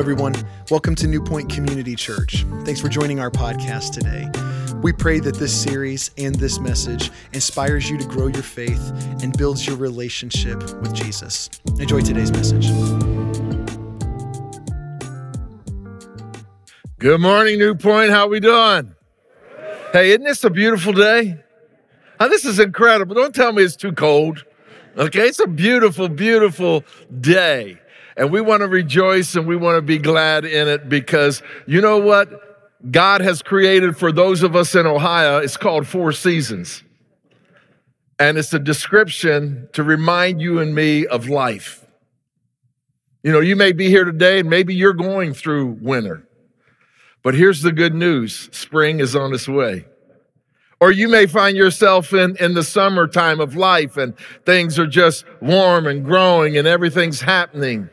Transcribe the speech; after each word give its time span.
everyone. 0.00 0.32
Welcome 0.70 0.94
to 0.94 1.06
New 1.06 1.22
Point 1.22 1.50
Community 1.50 1.94
Church. 1.94 2.46
Thanks 2.64 2.80
for 2.80 2.88
joining 2.88 3.20
our 3.20 3.30
podcast 3.30 3.92
today. 3.92 4.30
We 4.80 4.94
pray 4.94 5.20
that 5.20 5.34
this 5.34 5.54
series 5.54 6.10
and 6.16 6.34
this 6.36 6.58
message 6.58 7.10
inspires 7.34 7.90
you 7.90 7.98
to 7.98 8.06
grow 8.06 8.28
your 8.28 8.42
faith 8.42 8.80
and 9.22 9.36
builds 9.36 9.66
your 9.66 9.76
relationship 9.76 10.58
with 10.80 10.94
Jesus. 10.94 11.50
Enjoy 11.78 12.00
today's 12.00 12.32
message. 12.32 12.68
Good 16.98 17.20
morning, 17.20 17.58
New 17.58 17.74
Point. 17.74 18.10
How 18.10 18.26
we 18.26 18.40
doing? 18.40 18.94
Hey, 19.92 20.12
isn't 20.12 20.24
this 20.24 20.42
a 20.44 20.50
beautiful 20.50 20.94
day? 20.94 21.44
This 22.20 22.46
is 22.46 22.58
incredible. 22.58 23.14
Don't 23.14 23.34
tell 23.34 23.52
me 23.52 23.64
it's 23.64 23.76
too 23.76 23.92
cold. 23.92 24.46
Okay, 24.96 25.28
it's 25.28 25.40
a 25.40 25.46
beautiful, 25.46 26.08
beautiful 26.08 26.84
day. 27.20 27.78
And 28.20 28.30
we 28.30 28.42
want 28.42 28.60
to 28.60 28.68
rejoice 28.68 29.34
and 29.34 29.46
we 29.46 29.56
want 29.56 29.78
to 29.78 29.82
be 29.82 29.96
glad 29.96 30.44
in 30.44 30.68
it 30.68 30.90
because 30.90 31.42
you 31.66 31.80
know 31.80 31.96
what? 31.96 32.28
God 32.90 33.22
has 33.22 33.40
created 33.40 33.96
for 33.96 34.12
those 34.12 34.42
of 34.42 34.54
us 34.54 34.74
in 34.74 34.86
Ohio, 34.86 35.38
it's 35.38 35.56
called 35.56 35.86
Four 35.86 36.12
Seasons. 36.12 36.84
And 38.18 38.36
it's 38.36 38.52
a 38.52 38.58
description 38.58 39.70
to 39.72 39.82
remind 39.82 40.42
you 40.42 40.58
and 40.58 40.74
me 40.74 41.06
of 41.06 41.30
life. 41.30 41.86
You 43.22 43.32
know, 43.32 43.40
you 43.40 43.56
may 43.56 43.72
be 43.72 43.88
here 43.88 44.04
today 44.04 44.40
and 44.40 44.50
maybe 44.50 44.74
you're 44.74 44.92
going 44.92 45.32
through 45.32 45.78
winter. 45.80 46.28
But 47.22 47.32
here's 47.32 47.62
the 47.62 47.72
good 47.72 47.94
news 47.94 48.50
spring 48.52 49.00
is 49.00 49.16
on 49.16 49.32
its 49.32 49.48
way. 49.48 49.86
Or 50.78 50.92
you 50.92 51.08
may 51.08 51.24
find 51.24 51.56
yourself 51.56 52.12
in, 52.12 52.36
in 52.36 52.52
the 52.52 52.64
summertime 52.64 53.40
of 53.40 53.56
life 53.56 53.96
and 53.96 54.14
things 54.44 54.78
are 54.78 54.86
just 54.86 55.24
warm 55.40 55.86
and 55.86 56.04
growing 56.04 56.58
and 56.58 56.68
everything's 56.68 57.22
happening. 57.22 57.88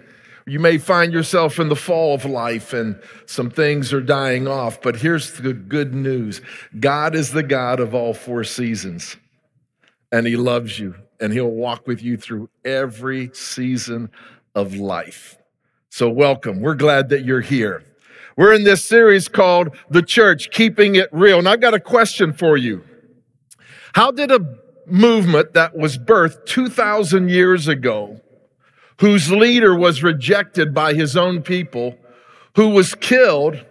You 0.48 0.60
may 0.62 0.78
find 0.78 1.12
yourself 1.12 1.60
in 1.60 1.68
the 1.68 1.76
fall 1.76 2.16
of 2.16 2.24
life 2.24 2.72
and 2.72 3.02
some 3.26 3.50
things 3.50 3.92
are 3.92 4.00
dying 4.00 4.48
off. 4.48 4.82
But 4.82 4.96
here's 4.96 5.34
the 5.34 5.52
good 5.52 5.94
news 5.94 6.42
God 6.80 7.16
is 7.16 7.32
the 7.34 7.44
God 7.44 7.82
of 7.82 7.94
all 7.94 8.14
four 8.14 8.46
seasons, 8.46 9.18
and 10.10 10.26
He 10.26 10.38
loves 10.38 10.80
you, 10.80 10.96
and 11.20 11.34
He'll 11.34 11.52
walk 11.52 11.86
with 11.86 12.02
you 12.02 12.16
through 12.16 12.50
every 12.64 13.30
season 13.34 14.10
of 14.56 14.74
life. 14.76 15.38
So, 15.90 16.10
welcome. 16.10 16.62
We're 16.62 16.76
glad 16.76 17.10
that 17.10 17.26
you're 17.26 17.42
here. 17.42 17.84
We're 18.38 18.54
in 18.54 18.64
this 18.64 18.86
series 18.86 19.28
called 19.28 19.76
The 19.90 20.04
Church 20.04 20.50
Keeping 20.52 20.96
It 20.96 21.10
Real. 21.12 21.40
And 21.40 21.50
I've 21.50 21.60
got 21.60 21.74
a 21.74 21.80
question 21.80 22.32
for 22.32 22.56
you. 22.56 22.84
How 23.96 24.12
did 24.12 24.32
a 24.32 24.40
movement 24.86 25.54
that 25.56 25.76
was 25.76 25.98
birthed 25.98 26.46
2,000 26.46 27.30
years 27.30 27.68
ago, 27.68 28.22
whose 29.00 29.32
leader 29.32 29.76
was 29.76 30.04
rejected 30.04 30.74
by 30.74 30.94
his 30.94 31.16
own 31.16 31.42
people, 31.42 31.98
who 32.56 32.70
was 32.70 32.96
killed, 32.96 33.64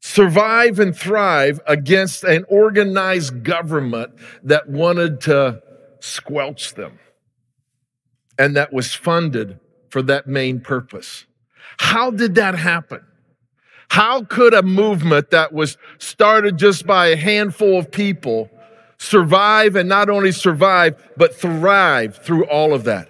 survive 0.00 0.78
and 0.78 0.96
thrive 0.96 1.60
against 1.66 2.24
an 2.24 2.44
organized 2.48 3.42
government 3.42 4.12
that 4.42 4.68
wanted 4.68 5.20
to 5.20 5.62
squelch 6.00 6.74
them 6.74 6.98
and 8.38 8.56
that 8.56 8.72
was 8.72 8.94
funded 8.94 9.58
for 9.88 10.02
that 10.02 10.26
main 10.26 10.60
purpose? 10.60 11.26
How 11.78 12.10
did 12.10 12.34
that 12.36 12.54
happen? 12.54 13.00
How 13.88 14.24
could 14.24 14.54
a 14.54 14.62
movement 14.62 15.30
that 15.30 15.52
was 15.52 15.76
started 15.98 16.58
just 16.58 16.86
by 16.86 17.08
a 17.08 17.16
handful 17.16 17.78
of 17.78 17.90
people 17.90 18.50
survive 18.98 19.76
and 19.76 19.88
not 19.88 20.08
only 20.08 20.32
survive, 20.32 21.12
but 21.16 21.34
thrive 21.34 22.16
through 22.16 22.44
all 22.46 22.74
of 22.74 22.84
that? 22.84 23.08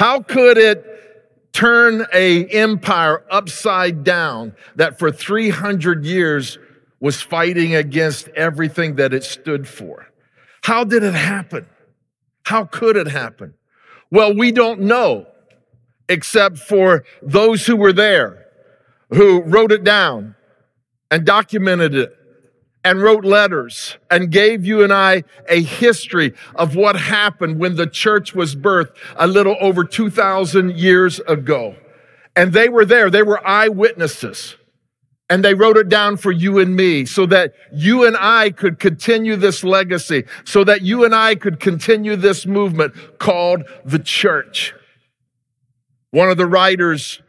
How 0.00 0.22
could 0.22 0.56
it 0.56 1.52
turn 1.52 2.06
a 2.14 2.46
empire 2.46 3.22
upside 3.30 4.02
down 4.02 4.54
that 4.76 4.98
for 4.98 5.12
300 5.12 6.06
years 6.06 6.58
was 7.00 7.20
fighting 7.20 7.74
against 7.74 8.28
everything 8.28 8.96
that 8.96 9.12
it 9.12 9.24
stood 9.24 9.68
for? 9.68 10.06
How 10.62 10.84
did 10.84 11.02
it 11.02 11.12
happen? 11.12 11.66
How 12.44 12.64
could 12.64 12.96
it 12.96 13.08
happen? 13.08 13.52
Well, 14.10 14.34
we 14.34 14.52
don't 14.52 14.80
know 14.80 15.26
except 16.08 16.56
for 16.56 17.04
those 17.20 17.66
who 17.66 17.76
were 17.76 17.92
there 17.92 18.46
who 19.10 19.42
wrote 19.42 19.70
it 19.70 19.84
down 19.84 20.34
and 21.10 21.26
documented 21.26 21.94
it 21.94 22.16
and 22.84 23.02
wrote 23.02 23.24
letters 23.24 23.98
and 24.10 24.30
gave 24.30 24.64
you 24.64 24.82
and 24.82 24.92
I 24.92 25.24
a 25.48 25.62
history 25.62 26.34
of 26.54 26.74
what 26.74 26.96
happened 26.96 27.58
when 27.58 27.76
the 27.76 27.86
church 27.86 28.34
was 28.34 28.56
birthed 28.56 28.96
a 29.16 29.26
little 29.26 29.56
over 29.60 29.84
2,000 29.84 30.76
years 30.78 31.20
ago. 31.20 31.74
And 32.34 32.52
they 32.52 32.68
were 32.68 32.84
there, 32.84 33.10
they 33.10 33.22
were 33.22 33.46
eyewitnesses. 33.46 34.56
And 35.28 35.44
they 35.44 35.54
wrote 35.54 35.76
it 35.76 35.88
down 35.88 36.16
for 36.16 36.32
you 36.32 36.58
and 36.58 36.74
me 36.74 37.04
so 37.04 37.24
that 37.26 37.52
you 37.72 38.04
and 38.04 38.16
I 38.18 38.50
could 38.50 38.80
continue 38.80 39.36
this 39.36 39.62
legacy, 39.62 40.24
so 40.44 40.64
that 40.64 40.82
you 40.82 41.04
and 41.04 41.14
I 41.14 41.36
could 41.36 41.60
continue 41.60 42.16
this 42.16 42.46
movement 42.46 42.94
called 43.20 43.62
the 43.84 44.00
church. 44.00 44.74
One 46.10 46.30
of 46.30 46.36
the 46.36 46.46
writers 46.46 47.22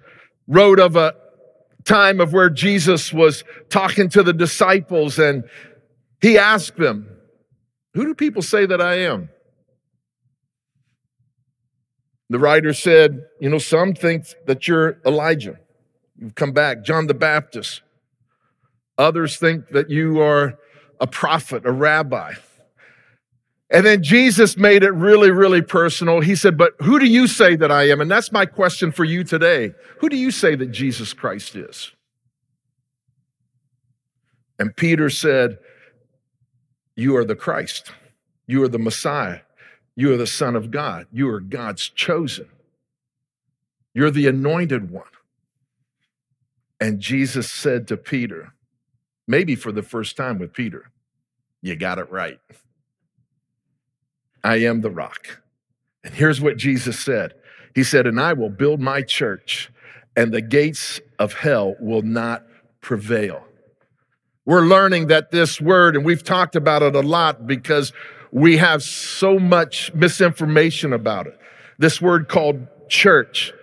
wrote 0.47 0.79
of 0.79 0.95
a, 0.95 1.13
time 1.91 2.21
of 2.21 2.31
where 2.31 2.49
Jesus 2.49 3.11
was 3.11 3.43
talking 3.69 4.07
to 4.07 4.23
the 4.23 4.31
disciples 4.31 5.19
and 5.19 5.43
he 6.21 6.37
asked 6.37 6.77
them, 6.77 7.05
Who 7.95 8.05
do 8.05 8.15
people 8.15 8.41
say 8.41 8.65
that 8.65 8.81
I 8.81 8.99
am? 8.99 9.29
The 12.29 12.39
writer 12.39 12.73
said, 12.73 13.25
You 13.41 13.49
know, 13.49 13.57
some 13.57 13.93
think 13.93 14.27
that 14.47 14.69
you're 14.69 14.99
Elijah. 15.05 15.59
You've 16.17 16.35
come 16.35 16.53
back, 16.53 16.85
John 16.85 17.07
the 17.07 17.13
Baptist. 17.13 17.81
Others 18.97 19.35
think 19.35 19.69
that 19.69 19.89
you 19.89 20.21
are 20.21 20.57
a 21.01 21.07
prophet, 21.07 21.65
a 21.65 21.71
rabbi. 21.73 22.35
And 23.71 23.85
then 23.85 24.03
Jesus 24.03 24.57
made 24.57 24.83
it 24.83 24.91
really, 24.91 25.31
really 25.31 25.61
personal. 25.61 26.19
He 26.19 26.35
said, 26.35 26.57
But 26.57 26.73
who 26.81 26.99
do 26.99 27.05
you 27.05 27.25
say 27.25 27.55
that 27.55 27.71
I 27.71 27.87
am? 27.89 28.01
And 28.01 28.11
that's 28.11 28.31
my 28.31 28.45
question 28.45 28.91
for 28.91 29.05
you 29.05 29.23
today. 29.23 29.73
Who 29.99 30.09
do 30.09 30.17
you 30.17 30.29
say 30.29 30.55
that 30.55 30.71
Jesus 30.71 31.13
Christ 31.13 31.55
is? 31.55 31.91
And 34.59 34.75
Peter 34.75 35.09
said, 35.09 35.57
You 36.97 37.15
are 37.15 37.23
the 37.23 37.35
Christ. 37.35 37.93
You 38.45 38.61
are 38.63 38.67
the 38.67 38.77
Messiah. 38.77 39.39
You 39.95 40.13
are 40.13 40.17
the 40.17 40.27
Son 40.27 40.57
of 40.57 40.69
God. 40.69 41.07
You 41.13 41.29
are 41.29 41.39
God's 41.39 41.87
chosen. 41.87 42.47
You're 43.93 44.11
the 44.11 44.27
anointed 44.27 44.91
one. 44.91 45.05
And 46.81 46.99
Jesus 46.99 47.49
said 47.49 47.87
to 47.87 47.95
Peter, 47.95 48.53
maybe 49.27 49.55
for 49.55 49.71
the 49.71 49.83
first 49.83 50.17
time 50.17 50.39
with 50.39 50.51
Peter, 50.51 50.91
You 51.61 51.77
got 51.77 51.99
it 51.99 52.11
right. 52.11 52.39
I 54.43 54.57
am 54.57 54.81
the 54.81 54.89
rock. 54.89 55.41
And 56.03 56.13
here's 56.13 56.41
what 56.41 56.57
Jesus 56.57 56.99
said 56.99 57.33
He 57.75 57.83
said, 57.83 58.07
And 58.07 58.19
I 58.19 58.33
will 58.33 58.49
build 58.49 58.79
my 58.79 59.01
church, 59.01 59.71
and 60.15 60.31
the 60.31 60.41
gates 60.41 60.99
of 61.19 61.33
hell 61.33 61.75
will 61.79 62.01
not 62.01 62.43
prevail. 62.81 63.45
We're 64.45 64.61
learning 64.61 65.07
that 65.07 65.31
this 65.31 65.61
word, 65.61 65.95
and 65.95 66.03
we've 66.03 66.23
talked 66.23 66.55
about 66.55 66.81
it 66.81 66.95
a 66.95 67.01
lot 67.01 67.45
because 67.45 67.93
we 68.31 68.57
have 68.57 68.81
so 68.81 69.37
much 69.37 69.93
misinformation 69.93 70.93
about 70.93 71.27
it. 71.27 71.37
This 71.77 72.01
word 72.01 72.27
called 72.27 72.67
church 72.89 73.53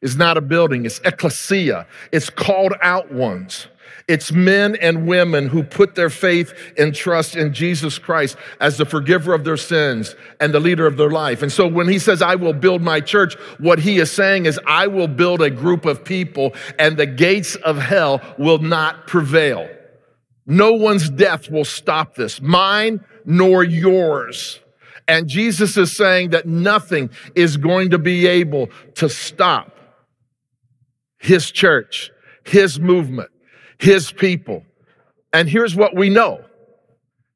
is 0.00 0.16
not 0.16 0.36
a 0.36 0.40
building, 0.40 0.84
it's 0.86 1.00
ecclesia, 1.04 1.86
it's 2.10 2.30
called 2.30 2.72
out 2.82 3.12
ones. 3.12 3.68
It's 4.08 4.32
men 4.32 4.76
and 4.76 5.06
women 5.06 5.48
who 5.48 5.62
put 5.62 5.94
their 5.94 6.10
faith 6.10 6.52
and 6.76 6.94
trust 6.94 7.36
in 7.36 7.52
Jesus 7.52 7.98
Christ 7.98 8.36
as 8.60 8.76
the 8.76 8.84
forgiver 8.84 9.32
of 9.32 9.44
their 9.44 9.56
sins 9.56 10.14
and 10.40 10.52
the 10.52 10.60
leader 10.60 10.86
of 10.86 10.96
their 10.96 11.10
life. 11.10 11.42
And 11.42 11.52
so 11.52 11.66
when 11.66 11.88
he 11.88 11.98
says, 11.98 12.20
I 12.20 12.34
will 12.34 12.52
build 12.52 12.82
my 12.82 13.00
church, 13.00 13.34
what 13.58 13.78
he 13.78 13.98
is 13.98 14.10
saying 14.10 14.46
is, 14.46 14.58
I 14.66 14.86
will 14.88 15.08
build 15.08 15.40
a 15.40 15.50
group 15.50 15.84
of 15.84 16.04
people 16.04 16.52
and 16.78 16.96
the 16.96 17.06
gates 17.06 17.54
of 17.56 17.78
hell 17.78 18.20
will 18.38 18.58
not 18.58 19.06
prevail. 19.06 19.68
No 20.46 20.72
one's 20.72 21.08
death 21.08 21.50
will 21.50 21.64
stop 21.64 22.14
this, 22.14 22.40
mine 22.40 23.04
nor 23.24 23.62
yours. 23.62 24.60
And 25.06 25.28
Jesus 25.28 25.76
is 25.76 25.96
saying 25.96 26.30
that 26.30 26.46
nothing 26.46 27.10
is 27.34 27.56
going 27.56 27.90
to 27.90 27.98
be 27.98 28.26
able 28.26 28.68
to 28.96 29.08
stop 29.08 29.76
his 31.18 31.50
church, 31.50 32.10
his 32.44 32.80
movement 32.80 33.31
his 33.82 34.12
people. 34.12 34.64
And 35.32 35.48
here's 35.48 35.74
what 35.74 35.96
we 35.96 36.08
know. 36.08 36.44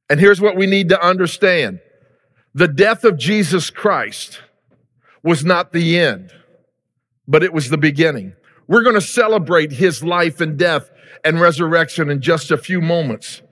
And 0.09 0.21
here's 0.21 0.41
what 0.41 0.57
we 0.57 0.67
need 0.67 0.91
to 0.91 1.05
understand. 1.05 1.81
The 2.55 2.69
death 2.69 3.03
of 3.03 3.19
Jesus 3.19 3.69
Christ 3.69 4.41
was 5.25 5.45
not 5.45 5.73
the 5.73 5.99
end, 5.99 6.33
but 7.27 7.43
it 7.43 7.53
was 7.53 7.69
the 7.69 7.77
beginning. 7.77 8.33
We're 8.69 8.85
going 8.85 8.95
to 8.95 9.01
celebrate 9.01 9.73
his 9.73 10.05
life 10.05 10.41
and 10.41 10.57
death 10.57 10.89
and 11.25 11.41
resurrection 11.41 12.11
in 12.11 12.21
just 12.21 12.53
a 12.53 12.57
few 12.57 12.81
moments. 12.81 13.43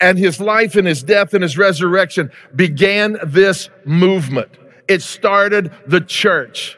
And 0.00 0.18
his 0.18 0.40
life 0.40 0.74
and 0.74 0.88
his 0.88 1.04
death 1.04 1.34
and 1.34 1.42
his 1.44 1.56
resurrection 1.56 2.32
began 2.56 3.16
this 3.24 3.70
movement. 3.84 4.50
It 4.88 5.02
started 5.02 5.72
the 5.86 6.00
church. 6.00 6.76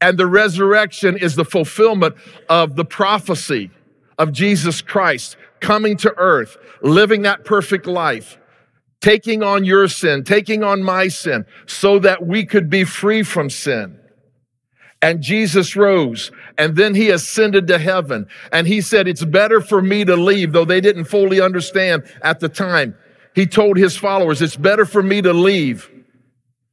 And 0.00 0.16
the 0.16 0.26
resurrection 0.26 1.18
is 1.18 1.36
the 1.36 1.44
fulfillment 1.44 2.14
of 2.48 2.76
the 2.76 2.86
prophecy 2.86 3.70
of 4.20 4.32
Jesus 4.32 4.82
Christ 4.82 5.38
coming 5.60 5.96
to 5.96 6.14
earth, 6.18 6.58
living 6.82 7.22
that 7.22 7.44
perfect 7.44 7.86
life, 7.86 8.38
taking 9.00 9.42
on 9.42 9.64
your 9.64 9.88
sin, 9.88 10.24
taking 10.24 10.62
on 10.62 10.82
my 10.82 11.08
sin, 11.08 11.46
so 11.64 11.98
that 11.98 12.26
we 12.26 12.44
could 12.44 12.68
be 12.68 12.84
free 12.84 13.22
from 13.22 13.48
sin. 13.48 13.98
And 15.00 15.22
Jesus 15.22 15.74
rose 15.74 16.30
and 16.58 16.76
then 16.76 16.94
he 16.94 17.08
ascended 17.08 17.66
to 17.68 17.78
heaven. 17.78 18.26
And 18.52 18.66
he 18.66 18.82
said, 18.82 19.08
it's 19.08 19.24
better 19.24 19.62
for 19.62 19.80
me 19.80 20.04
to 20.04 20.14
leave, 20.16 20.52
though 20.52 20.66
they 20.66 20.82
didn't 20.82 21.04
fully 21.04 21.40
understand 21.40 22.04
at 22.20 22.40
the 22.40 22.50
time. 22.50 22.94
He 23.34 23.46
told 23.46 23.78
his 23.78 23.96
followers, 23.96 24.42
it's 24.42 24.56
better 24.56 24.84
for 24.84 25.02
me 25.02 25.22
to 25.22 25.32
leave 25.32 25.90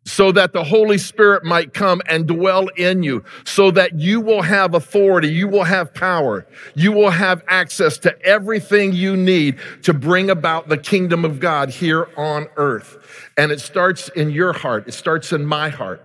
so 0.08 0.32
that 0.32 0.54
the 0.54 0.64
Holy 0.64 0.98
Spirit 0.98 1.44
might 1.44 1.74
come 1.74 2.02
and 2.08 2.26
dwell 2.26 2.68
in 2.78 3.04
you, 3.04 3.26
so 3.44 3.72
that 3.72 4.00
you 4.00 4.22
will 4.22 4.42
have 4.42 4.74
authority, 4.74 5.28
you 5.28 5.50
will 5.50 5.66
have 5.66 5.94
power, 5.94 6.48
you 6.76 6.94
will 6.94 7.10
have 7.10 7.44
access 7.50 7.98
to 7.98 8.22
everything 8.22 8.94
you 8.94 9.18
need 9.18 9.60
to 9.84 9.94
bring 9.94 10.30
about 10.30 10.70
the 10.70 10.78
kingdom 10.78 11.26
of 11.26 11.42
God 11.42 11.70
here 11.70 12.08
on 12.16 12.48
earth. 12.56 13.30
And 13.36 13.52
it 13.52 13.60
starts 13.60 14.08
in 14.10 14.30
your 14.30 14.54
heart, 14.54 14.88
it 14.88 14.94
starts 14.94 15.34
in 15.34 15.46
my 15.46 15.68
heart, 15.68 16.02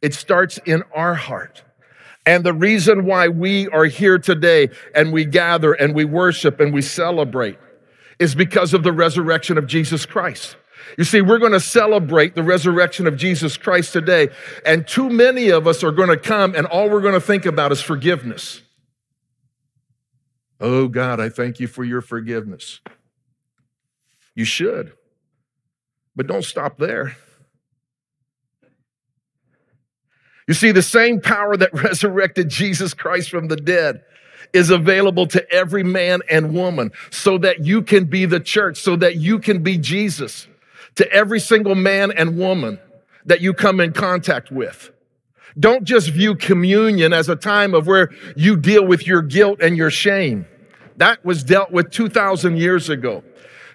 it 0.00 0.14
starts 0.14 0.58
in 0.64 0.84
our 0.94 1.14
heart. 1.14 1.64
And 2.24 2.44
the 2.44 2.54
reason 2.54 3.04
why 3.04 3.26
we 3.26 3.68
are 3.70 3.86
here 3.86 4.18
today 4.18 4.70
and 4.94 5.12
we 5.12 5.24
gather 5.24 5.72
and 5.72 5.96
we 5.96 6.04
worship 6.04 6.60
and 6.60 6.72
we 6.72 6.80
celebrate 6.80 7.58
is 8.20 8.36
because 8.36 8.72
of 8.72 8.84
the 8.84 8.92
resurrection 8.92 9.58
of 9.58 9.66
Jesus 9.66 10.06
Christ. 10.06 10.54
You 10.98 11.04
see, 11.04 11.20
we're 11.20 11.38
going 11.38 11.52
to 11.52 11.60
celebrate 11.60 12.34
the 12.34 12.42
resurrection 12.42 13.06
of 13.06 13.16
Jesus 13.16 13.56
Christ 13.56 13.92
today, 13.92 14.28
and 14.66 14.86
too 14.86 15.08
many 15.08 15.48
of 15.48 15.66
us 15.66 15.82
are 15.82 15.92
going 15.92 16.08
to 16.08 16.16
come, 16.16 16.54
and 16.54 16.66
all 16.66 16.90
we're 16.90 17.00
going 17.00 17.14
to 17.14 17.20
think 17.20 17.46
about 17.46 17.72
is 17.72 17.80
forgiveness. 17.80 18.62
Oh, 20.60 20.88
God, 20.88 21.18
I 21.20 21.28
thank 21.28 21.60
you 21.60 21.66
for 21.66 21.82
your 21.82 22.00
forgiveness. 22.00 22.80
You 24.34 24.44
should, 24.44 24.92
but 26.14 26.26
don't 26.26 26.44
stop 26.44 26.78
there. 26.78 27.16
You 30.46 30.54
see, 30.54 30.72
the 30.72 30.82
same 30.82 31.20
power 31.20 31.56
that 31.56 31.72
resurrected 31.82 32.48
Jesus 32.48 32.94
Christ 32.94 33.30
from 33.30 33.48
the 33.48 33.56
dead 33.56 34.02
is 34.52 34.68
available 34.68 35.26
to 35.26 35.50
every 35.50 35.82
man 35.82 36.20
and 36.28 36.54
woman 36.54 36.92
so 37.10 37.38
that 37.38 37.64
you 37.64 37.80
can 37.80 38.04
be 38.04 38.26
the 38.26 38.40
church, 38.40 38.78
so 38.78 38.96
that 38.96 39.16
you 39.16 39.38
can 39.38 39.62
be 39.62 39.78
Jesus 39.78 40.46
to 40.96 41.10
every 41.12 41.40
single 41.40 41.74
man 41.74 42.10
and 42.12 42.38
woman 42.38 42.78
that 43.24 43.40
you 43.40 43.54
come 43.54 43.80
in 43.80 43.92
contact 43.92 44.50
with. 44.50 44.90
Don't 45.58 45.84
just 45.84 46.08
view 46.10 46.34
communion 46.34 47.12
as 47.12 47.28
a 47.28 47.36
time 47.36 47.74
of 47.74 47.86
where 47.86 48.10
you 48.36 48.56
deal 48.56 48.86
with 48.86 49.06
your 49.06 49.22
guilt 49.22 49.60
and 49.60 49.76
your 49.76 49.90
shame. 49.90 50.46
That 50.96 51.24
was 51.24 51.44
dealt 51.44 51.70
with 51.70 51.90
2,000 51.90 52.56
years 52.56 52.88
ago. 52.88 53.22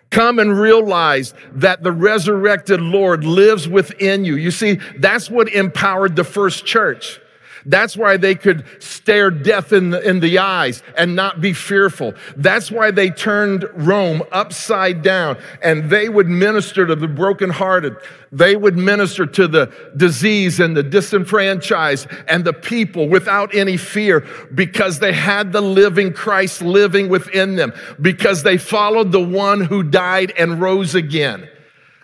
Come 0.09 0.39
and 0.39 0.57
realize 0.57 1.33
that 1.51 1.83
the 1.83 1.91
resurrected 1.91 2.81
Lord 2.81 3.25
lives 3.25 3.67
within 3.67 4.23
you. 4.23 4.35
You 4.35 4.51
see, 4.51 4.79
that's 4.97 5.29
what 5.29 5.49
empowered 5.49 6.15
the 6.15 6.23
first 6.23 6.65
church. 6.65 7.19
That's 7.65 7.97
why 7.97 8.17
they 8.17 8.35
could 8.35 8.65
stare 8.79 9.31
death 9.31 9.73
in 9.73 9.89
the, 9.91 10.01
in 10.07 10.19
the 10.19 10.39
eyes 10.39 10.83
and 10.97 11.15
not 11.15 11.41
be 11.41 11.53
fearful. 11.53 12.13
That's 12.35 12.71
why 12.71 12.91
they 12.91 13.09
turned 13.09 13.65
Rome 13.73 14.23
upside 14.31 15.01
down 15.01 15.37
and 15.61 15.89
they 15.89 16.09
would 16.09 16.27
minister 16.27 16.85
to 16.85 16.95
the 16.95 17.07
brokenhearted. 17.07 17.95
They 18.31 18.55
would 18.55 18.77
minister 18.77 19.25
to 19.25 19.47
the 19.47 19.71
disease 19.95 20.59
and 20.59 20.75
the 20.75 20.83
disenfranchised 20.83 22.07
and 22.27 22.43
the 22.43 22.53
people 22.53 23.07
without 23.07 23.55
any 23.55 23.77
fear 23.77 24.25
because 24.53 24.99
they 24.99 25.13
had 25.13 25.51
the 25.53 25.61
living 25.61 26.13
Christ 26.13 26.61
living 26.61 27.09
within 27.09 27.55
them, 27.55 27.73
because 28.01 28.43
they 28.43 28.57
followed 28.57 29.11
the 29.11 29.23
one 29.23 29.61
who 29.61 29.83
died 29.83 30.33
and 30.37 30.61
rose 30.61 30.95
again. 30.95 31.49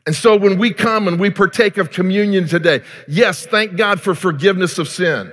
And 0.06 0.16
so 0.16 0.36
when 0.36 0.58
we 0.58 0.72
come 0.72 1.08
and 1.08 1.20
we 1.20 1.30
partake 1.30 1.78
of 1.78 1.92
communion 1.92 2.48
today, 2.48 2.82
yes, 3.08 3.46
thank 3.46 3.78
God 3.78 4.02
for 4.02 4.16
forgiveness 4.16 4.78
of 4.78 4.88
sin. 4.88 5.32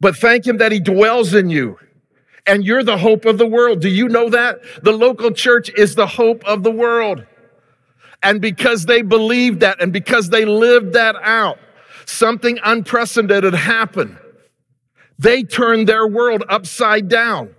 But 0.00 0.16
thank 0.16 0.46
Him 0.46 0.58
that 0.58 0.72
He 0.72 0.80
dwells 0.80 1.34
in 1.34 1.50
you 1.50 1.78
and 2.46 2.64
you're 2.64 2.82
the 2.82 2.98
hope 2.98 3.24
of 3.24 3.38
the 3.38 3.46
world. 3.46 3.80
Do 3.80 3.88
you 3.88 4.08
know 4.08 4.30
that? 4.30 4.60
The 4.82 4.92
local 4.92 5.30
church 5.30 5.70
is 5.76 5.94
the 5.94 6.06
hope 6.06 6.44
of 6.44 6.62
the 6.62 6.70
world. 6.70 7.24
And 8.22 8.40
because 8.40 8.86
they 8.86 9.02
believed 9.02 9.60
that 9.60 9.80
and 9.80 9.92
because 9.92 10.30
they 10.30 10.44
lived 10.44 10.94
that 10.94 11.16
out, 11.22 11.58
something 12.06 12.58
unprecedented 12.64 13.54
happened. 13.54 14.18
They 15.18 15.42
turned 15.42 15.88
their 15.88 16.06
world 16.06 16.44
upside 16.48 17.08
down. 17.08 17.54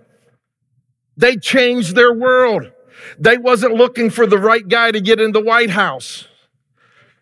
They 1.16 1.36
changed 1.36 1.94
their 1.94 2.12
world. 2.12 2.70
They 3.18 3.38
wasn't 3.38 3.74
looking 3.74 4.10
for 4.10 4.26
the 4.26 4.38
right 4.38 4.66
guy 4.66 4.90
to 4.90 5.00
get 5.00 5.20
in 5.20 5.32
the 5.32 5.40
White 5.40 5.70
House. 5.70 6.28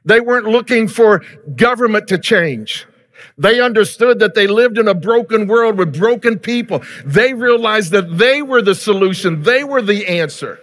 They 0.05 0.20
weren't 0.20 0.46
looking 0.46 0.88
for 0.88 1.23
government 1.55 2.08
to 2.08 2.19
change. 2.19 2.87
They 3.38 3.61
understood 3.61 4.19
that 4.20 4.34
they 4.34 4.46
lived 4.46 4.78
in 4.78 4.88
a 4.88 4.94
broken 4.94 5.46
world 5.46 5.78
with 5.78 5.99
broken 5.99 6.38
people. 6.38 6.82
They 7.05 7.34
realized 7.34 7.93
that 7.93 8.19
they 8.19 8.43
were 8.43 8.62
the 8.62 8.75
solution, 8.75 9.43
they 9.43 9.64
were 9.64 9.82
the 9.82 10.06
answer. 10.06 10.58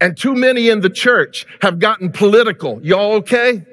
And 0.00 0.16
too 0.16 0.34
many 0.34 0.68
in 0.68 0.80
the 0.80 0.90
church 0.90 1.46
have 1.60 1.78
gotten 1.78 2.10
political. 2.10 2.84
Y'all 2.84 3.12
okay? 3.14 3.64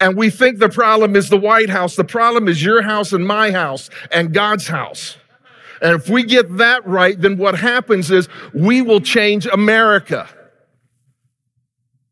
And 0.00 0.16
we 0.16 0.30
think 0.30 0.58
the 0.58 0.70
problem 0.70 1.14
is 1.14 1.28
the 1.28 1.36
White 1.36 1.68
House. 1.68 1.94
The 1.94 2.04
problem 2.04 2.48
is 2.48 2.64
your 2.64 2.80
house 2.80 3.12
and 3.12 3.26
my 3.26 3.50
house 3.50 3.90
and 4.10 4.32
God's 4.32 4.66
house. 4.66 5.18
And 5.82 5.94
if 5.94 6.08
we 6.08 6.22
get 6.22 6.56
that 6.56 6.86
right, 6.86 7.20
then 7.20 7.36
what 7.36 7.58
happens 7.58 8.10
is 8.10 8.28
we 8.54 8.80
will 8.80 9.00
change 9.00 9.44
America 9.46 10.26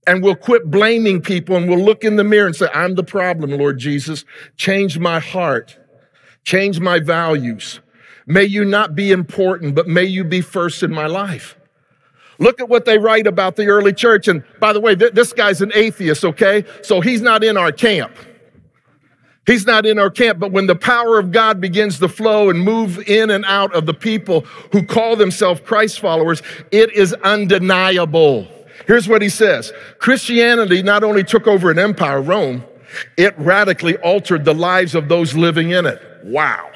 and 0.08 0.22
we'll 0.22 0.34
quit 0.34 0.70
blaming 0.70 1.20
people 1.20 1.54
and 1.54 1.68
we'll 1.68 1.84
look 1.84 2.02
in 2.02 2.16
the 2.16 2.24
mirror 2.24 2.46
and 2.46 2.56
say, 2.56 2.68
I'm 2.72 2.94
the 2.94 3.04
problem, 3.04 3.50
Lord 3.50 3.78
Jesus. 3.78 4.24
Change 4.56 4.98
my 4.98 5.20
heart, 5.20 5.76
change 6.44 6.80
my 6.80 6.98
values. 6.98 7.80
May 8.26 8.44
you 8.44 8.64
not 8.64 8.94
be 8.94 9.12
important, 9.12 9.74
but 9.74 9.86
may 9.86 10.04
you 10.04 10.24
be 10.24 10.40
first 10.40 10.82
in 10.82 10.90
my 10.92 11.06
life. 11.06 11.56
Look 12.38 12.60
at 12.60 12.68
what 12.68 12.84
they 12.84 12.98
write 12.98 13.26
about 13.26 13.56
the 13.56 13.66
early 13.66 13.92
church. 13.92 14.28
And 14.28 14.44
by 14.60 14.72
the 14.72 14.80
way, 14.80 14.94
th- 14.94 15.12
this 15.12 15.32
guy's 15.32 15.60
an 15.60 15.72
atheist, 15.74 16.24
okay? 16.24 16.64
So 16.82 17.00
he's 17.00 17.20
not 17.20 17.44
in 17.44 17.56
our 17.56 17.72
camp. 17.72 18.14
He's 19.46 19.66
not 19.66 19.86
in 19.86 19.98
our 19.98 20.10
camp, 20.10 20.38
but 20.38 20.52
when 20.52 20.66
the 20.66 20.76
power 20.76 21.18
of 21.18 21.32
God 21.32 21.60
begins 21.60 21.98
to 22.00 22.08
flow 22.08 22.50
and 22.50 22.60
move 22.60 22.98
in 23.08 23.30
and 23.30 23.44
out 23.46 23.74
of 23.74 23.86
the 23.86 23.94
people 23.94 24.42
who 24.72 24.82
call 24.82 25.16
themselves 25.16 25.60
Christ 25.64 26.00
followers, 26.00 26.42
it 26.70 26.92
is 26.92 27.14
undeniable. 27.14 28.46
Here's 28.88 29.06
what 29.06 29.22
he 29.22 29.28
says 29.28 29.72
Christianity 29.98 30.82
not 30.82 31.04
only 31.04 31.22
took 31.22 31.46
over 31.46 31.70
an 31.70 31.78
empire, 31.78 32.20
Rome, 32.20 32.64
it 33.16 33.38
radically 33.38 33.96
altered 33.98 34.44
the 34.44 34.54
lives 34.54 34.96
of 34.96 35.08
those 35.08 35.36
living 35.36 35.70
in 35.70 35.86
it. 35.86 36.02
Wow. 36.24 36.72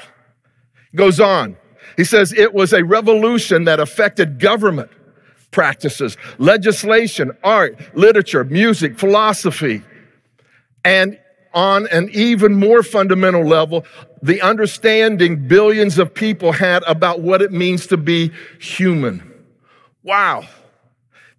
Goes 0.94 1.18
on. 1.18 1.56
He 1.96 2.04
says 2.04 2.32
it 2.34 2.52
was 2.52 2.72
a 2.74 2.84
revolution 2.84 3.64
that 3.64 3.80
affected 3.80 4.38
government 4.38 4.90
practices, 5.50 6.16
legislation, 6.38 7.32
art, 7.42 7.78
literature, 7.96 8.44
music, 8.44 8.98
philosophy, 8.98 9.82
and 10.84 11.18
on 11.54 11.86
an 11.88 12.08
even 12.12 12.54
more 12.54 12.82
fundamental 12.82 13.46
level, 13.46 13.84
the 14.22 14.40
understanding 14.40 15.46
billions 15.48 15.98
of 15.98 16.14
people 16.14 16.52
had 16.52 16.82
about 16.84 17.20
what 17.20 17.42
it 17.42 17.52
means 17.52 17.86
to 17.88 17.98
be 17.98 18.32
human. 18.58 19.44
Wow. 20.02 20.44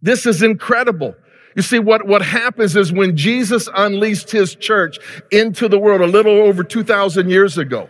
This 0.03 0.27
is 0.27 0.43
incredible. 0.43 1.15
You 1.55 1.61
see, 1.61 1.79
what, 1.79 2.05
what 2.05 2.21
happens 2.21 2.75
is 2.75 2.91
when 2.91 3.15
Jesus 3.15 3.69
unleashed 3.73 4.29
his 4.29 4.53
church 4.53 4.99
into 5.31 5.67
the 5.67 5.79
world 5.79 6.01
a 6.01 6.07
little 6.07 6.33
over 6.33 6.63
2,000 6.63 7.29
years 7.29 7.57
ago, 7.57 7.89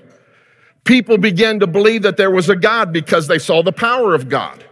people 0.83 1.17
began 1.17 1.59
to 1.59 1.67
believe 1.67 2.03
that 2.03 2.15
there 2.15 2.31
was 2.31 2.49
a 2.49 2.55
God 2.55 2.93
because 2.93 3.27
they 3.27 3.39
saw 3.39 3.63
the 3.63 3.71
power 3.71 4.13
of 4.13 4.29
God. 4.29 4.63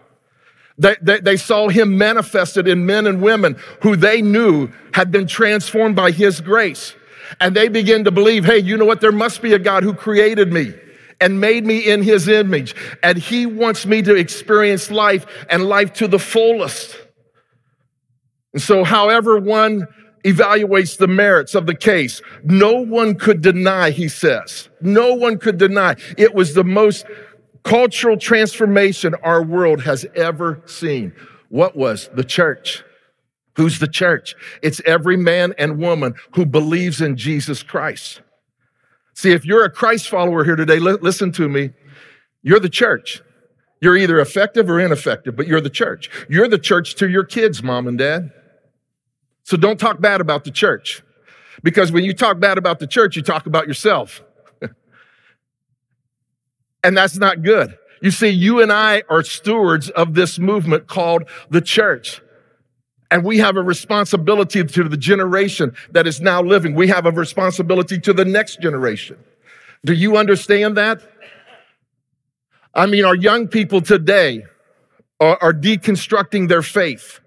They, 0.77 0.95
they, 1.01 1.19
they, 1.19 1.37
saw 1.37 1.69
him 1.69 1.97
manifested 1.97 2.67
in 2.67 2.85
men 2.85 3.05
and 3.05 3.21
women 3.21 3.57
who 3.81 3.95
they 3.95 4.21
knew 4.21 4.69
had 4.93 5.11
been 5.11 5.27
transformed 5.27 5.95
by 5.95 6.11
his 6.11 6.41
grace. 6.41 6.95
And 7.39 7.55
they 7.55 7.69
began 7.69 8.03
to 8.05 8.11
believe, 8.11 8.45
hey, 8.45 8.59
you 8.59 8.77
know 8.77 8.85
what? 8.85 8.99
There 8.99 9.11
must 9.11 9.41
be 9.41 9.53
a 9.53 9.59
God 9.59 9.83
who 9.83 9.93
created 9.93 10.51
me 10.51 10.73
and 11.19 11.39
made 11.39 11.65
me 11.65 11.87
in 11.87 12.01
his 12.01 12.27
image. 12.27 12.75
And 13.03 13.17
he 13.17 13.45
wants 13.45 13.85
me 13.85 14.01
to 14.01 14.15
experience 14.15 14.89
life 14.89 15.25
and 15.49 15.65
life 15.65 15.93
to 15.93 16.07
the 16.07 16.19
fullest. 16.19 16.97
And 18.53 18.61
so, 18.61 18.83
however 18.83 19.37
one 19.37 19.87
evaluates 20.23 20.97
the 20.97 21.07
merits 21.07 21.55
of 21.55 21.65
the 21.65 21.75
case, 21.75 22.21
no 22.43 22.73
one 22.73 23.15
could 23.15 23.41
deny, 23.41 23.91
he 23.91 24.07
says, 24.07 24.69
no 24.81 25.13
one 25.13 25.37
could 25.37 25.57
deny 25.57 25.95
it 26.17 26.33
was 26.35 26.53
the 26.53 26.63
most 26.63 27.05
cultural 27.63 28.17
transformation 28.17 29.15
our 29.23 29.43
world 29.43 29.81
has 29.81 30.05
ever 30.15 30.61
seen. 30.65 31.13
What 31.49 31.75
was 31.75 32.09
the 32.13 32.23
church? 32.23 32.83
Who's 33.55 33.79
the 33.79 33.87
church? 33.87 34.35
It's 34.61 34.81
every 34.85 35.17
man 35.17 35.53
and 35.57 35.77
woman 35.77 36.15
who 36.35 36.45
believes 36.45 37.01
in 37.01 37.17
Jesus 37.17 37.63
Christ. 37.63 38.21
See, 39.13 39.31
if 39.31 39.45
you're 39.45 39.65
a 39.65 39.69
Christ 39.69 40.09
follower 40.09 40.43
here 40.43 40.55
today, 40.55 40.79
li- 40.79 40.97
listen 41.01 41.31
to 41.33 41.49
me. 41.49 41.71
You're 42.43 42.59
the 42.59 42.69
church. 42.69 43.21
You're 43.81 43.97
either 43.97 44.19
effective 44.19 44.69
or 44.69 44.79
ineffective, 44.79 45.35
but 45.35 45.47
you're 45.47 45.61
the 45.61 45.69
church. 45.69 46.09
You're 46.29 46.47
the 46.47 46.57
church 46.57 46.95
to 46.95 47.09
your 47.09 47.23
kids, 47.23 47.61
mom 47.61 47.87
and 47.87 47.97
dad. 47.97 48.31
So 49.43 49.57
don't 49.57 49.79
talk 49.79 49.99
bad 49.99 50.21
about 50.21 50.43
the 50.43 50.51
church. 50.51 51.03
Because 51.63 51.91
when 51.91 52.03
you 52.03 52.13
talk 52.13 52.39
bad 52.39 52.57
about 52.57 52.79
the 52.79 52.87
church, 52.87 53.15
you 53.15 53.21
talk 53.21 53.45
about 53.45 53.67
yourself. 53.67 54.23
and 56.83 56.97
that's 56.97 57.17
not 57.17 57.43
good. 57.43 57.77
You 58.01 58.11
see, 58.11 58.29
you 58.29 58.61
and 58.61 58.71
I 58.71 59.03
are 59.09 59.23
stewards 59.23 59.89
of 59.91 60.15
this 60.15 60.39
movement 60.39 60.87
called 60.87 61.25
the 61.49 61.61
church. 61.61 62.21
And 63.11 63.23
we 63.23 63.37
have 63.39 63.57
a 63.57 63.61
responsibility 63.61 64.63
to 64.63 64.83
the 64.85 64.97
generation 64.97 65.75
that 65.91 66.07
is 66.07 66.21
now 66.21 66.41
living. 66.41 66.73
We 66.73 66.87
have 66.87 67.05
a 67.05 67.11
responsibility 67.11 67.99
to 67.99 68.13
the 68.13 68.25
next 68.25 68.61
generation. 68.61 69.17
Do 69.85 69.93
you 69.93 70.17
understand 70.17 70.77
that? 70.77 71.01
I 72.73 72.85
mean, 72.85 73.03
our 73.03 73.15
young 73.15 73.47
people 73.47 73.81
today 73.81 74.45
are, 75.19 75.37
are 75.41 75.53
deconstructing 75.53 76.47
their 76.47 76.61
faith 76.61 77.20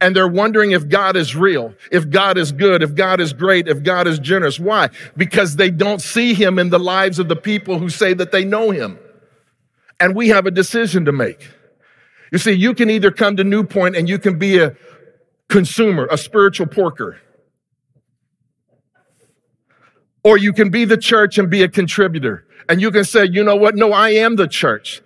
and 0.00 0.14
they're 0.14 0.28
wondering 0.28 0.72
if 0.72 0.88
God 0.88 1.16
is 1.16 1.34
real, 1.34 1.74
if 1.90 2.10
God 2.10 2.36
is 2.36 2.52
good, 2.52 2.82
if 2.82 2.94
God 2.94 3.20
is 3.20 3.32
great, 3.32 3.66
if 3.68 3.82
God 3.82 4.06
is 4.06 4.18
generous. 4.18 4.60
Why? 4.60 4.90
Because 5.16 5.56
they 5.56 5.70
don't 5.70 6.00
see 6.00 6.34
Him 6.34 6.58
in 6.58 6.70
the 6.70 6.78
lives 6.78 7.18
of 7.18 7.28
the 7.28 7.36
people 7.36 7.78
who 7.78 7.88
say 7.88 8.12
that 8.14 8.30
they 8.30 8.44
know 8.44 8.70
Him. 8.70 8.98
And 9.98 10.14
we 10.14 10.28
have 10.28 10.46
a 10.46 10.50
decision 10.50 11.06
to 11.06 11.12
make. 11.12 11.48
You 12.30 12.38
see, 12.38 12.52
you 12.52 12.74
can 12.74 12.90
either 12.90 13.10
come 13.10 13.36
to 13.36 13.44
New 13.44 13.64
Point 13.64 13.96
and 13.96 14.08
you 14.08 14.18
can 14.18 14.38
be 14.38 14.58
a 14.58 14.76
consumer, 15.48 16.06
a 16.10 16.18
spiritual 16.18 16.66
porker, 16.66 17.18
or 20.22 20.36
you 20.36 20.52
can 20.52 20.70
be 20.70 20.84
the 20.84 20.96
church 20.98 21.38
and 21.38 21.48
be 21.48 21.62
a 21.62 21.68
contributor. 21.68 22.44
And 22.68 22.80
you 22.80 22.90
can 22.90 23.04
say, 23.04 23.26
you 23.26 23.44
know 23.44 23.56
what? 23.56 23.76
No, 23.76 23.92
I 23.92 24.10
am 24.10 24.36
the 24.36 24.48
church. 24.48 25.00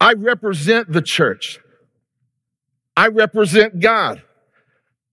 I 0.00 0.12
represent 0.12 0.92
the 0.92 1.02
church. 1.02 1.58
I 2.96 3.08
represent 3.08 3.80
God. 3.80 4.22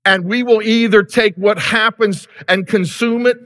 And 0.05 0.25
we 0.25 0.43
will 0.43 0.61
either 0.61 1.03
take 1.03 1.35
what 1.35 1.57
happens 1.57 2.27
and 2.47 2.67
consume 2.67 3.25
it, 3.25 3.37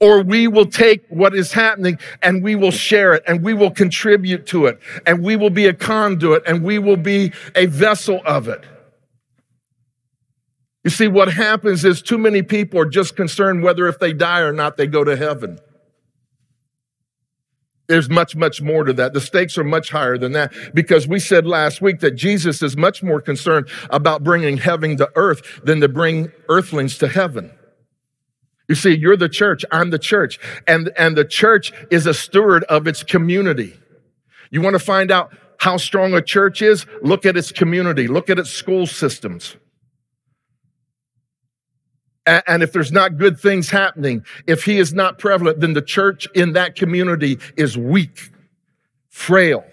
or 0.00 0.22
we 0.22 0.48
will 0.48 0.66
take 0.66 1.04
what 1.08 1.34
is 1.34 1.52
happening 1.52 1.98
and 2.22 2.42
we 2.42 2.54
will 2.54 2.70
share 2.70 3.14
it 3.14 3.22
and 3.26 3.42
we 3.42 3.54
will 3.54 3.70
contribute 3.70 4.46
to 4.48 4.66
it 4.66 4.78
and 5.06 5.22
we 5.22 5.36
will 5.36 5.50
be 5.50 5.66
a 5.66 5.72
conduit 5.72 6.42
and 6.46 6.62
we 6.62 6.78
will 6.78 6.96
be 6.96 7.32
a 7.54 7.66
vessel 7.66 8.20
of 8.26 8.48
it. 8.48 8.64
You 10.82 10.90
see, 10.90 11.08
what 11.08 11.32
happens 11.32 11.84
is 11.84 12.02
too 12.02 12.18
many 12.18 12.42
people 12.42 12.78
are 12.80 12.88
just 12.88 13.16
concerned 13.16 13.62
whether 13.62 13.88
if 13.88 13.98
they 13.98 14.12
die 14.12 14.40
or 14.40 14.52
not, 14.52 14.76
they 14.76 14.86
go 14.86 15.04
to 15.04 15.16
heaven. 15.16 15.58
There's 17.86 18.08
much, 18.08 18.34
much 18.34 18.62
more 18.62 18.84
to 18.84 18.92
that. 18.94 19.12
The 19.12 19.20
stakes 19.20 19.58
are 19.58 19.64
much 19.64 19.90
higher 19.90 20.16
than 20.16 20.32
that 20.32 20.52
because 20.72 21.06
we 21.06 21.20
said 21.20 21.46
last 21.46 21.82
week 21.82 22.00
that 22.00 22.12
Jesus 22.12 22.62
is 22.62 22.76
much 22.76 23.02
more 23.02 23.20
concerned 23.20 23.68
about 23.90 24.24
bringing 24.24 24.56
heaven 24.56 24.96
to 24.96 25.10
earth 25.16 25.60
than 25.64 25.80
to 25.80 25.88
bring 25.88 26.32
earthlings 26.48 26.96
to 26.98 27.08
heaven. 27.08 27.50
You 28.68 28.74
see, 28.74 28.96
you're 28.96 29.18
the 29.18 29.28
church, 29.28 29.64
I'm 29.70 29.90
the 29.90 29.98
church, 29.98 30.40
and, 30.66 30.90
and 30.96 31.16
the 31.16 31.24
church 31.26 31.72
is 31.90 32.06
a 32.06 32.14
steward 32.14 32.64
of 32.64 32.86
its 32.86 33.02
community. 33.02 33.78
You 34.50 34.62
want 34.62 34.74
to 34.74 34.78
find 34.78 35.10
out 35.10 35.36
how 35.58 35.76
strong 35.76 36.14
a 36.14 36.22
church 36.22 36.62
is? 36.62 36.86
Look 37.02 37.26
at 37.26 37.36
its 37.36 37.52
community, 37.52 38.08
look 38.08 38.30
at 38.30 38.38
its 38.38 38.50
school 38.50 38.86
systems. 38.86 39.56
And 42.26 42.62
if 42.62 42.72
there's 42.72 42.92
not 42.92 43.18
good 43.18 43.38
things 43.38 43.68
happening, 43.68 44.24
if 44.46 44.64
he 44.64 44.78
is 44.78 44.94
not 44.94 45.18
prevalent, 45.18 45.60
then 45.60 45.74
the 45.74 45.82
church 45.82 46.26
in 46.34 46.54
that 46.54 46.74
community 46.74 47.38
is 47.56 47.76
weak, 47.76 48.30
frail, 49.10 49.64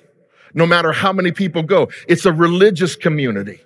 no 0.53 0.65
matter 0.65 0.91
how 0.91 1.13
many 1.13 1.31
people 1.31 1.63
go. 1.63 1.89
It's 2.09 2.25
a 2.25 2.33
religious 2.33 2.97
community, 2.97 3.61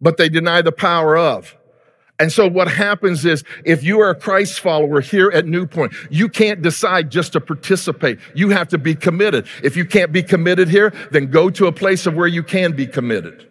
but 0.00 0.18
they 0.18 0.28
deny 0.28 0.60
the 0.60 0.72
power 0.72 1.16
of. 1.16 1.56
And 2.18 2.30
so 2.30 2.46
what 2.46 2.68
happens 2.68 3.24
is 3.24 3.42
if 3.64 3.82
you 3.82 4.00
are 4.00 4.10
a 4.10 4.14
Christ 4.14 4.60
follower 4.60 5.00
here 5.00 5.30
at 5.32 5.46
New 5.46 5.66
Point, 5.66 5.92
you 6.10 6.28
can't 6.28 6.60
decide 6.60 7.10
just 7.10 7.32
to 7.32 7.40
participate. 7.40 8.18
You 8.34 8.50
have 8.50 8.68
to 8.68 8.78
be 8.78 8.94
committed. 8.94 9.46
If 9.64 9.76
you 9.76 9.84
can't 9.86 10.12
be 10.12 10.22
committed 10.22 10.68
here, 10.68 10.92
then 11.10 11.30
go 11.30 11.50
to 11.50 11.66
a 11.66 11.72
place 11.72 12.06
of 12.06 12.14
where 12.14 12.28
you 12.28 12.42
can 12.42 12.76
be 12.76 12.86
committed. 12.86 13.48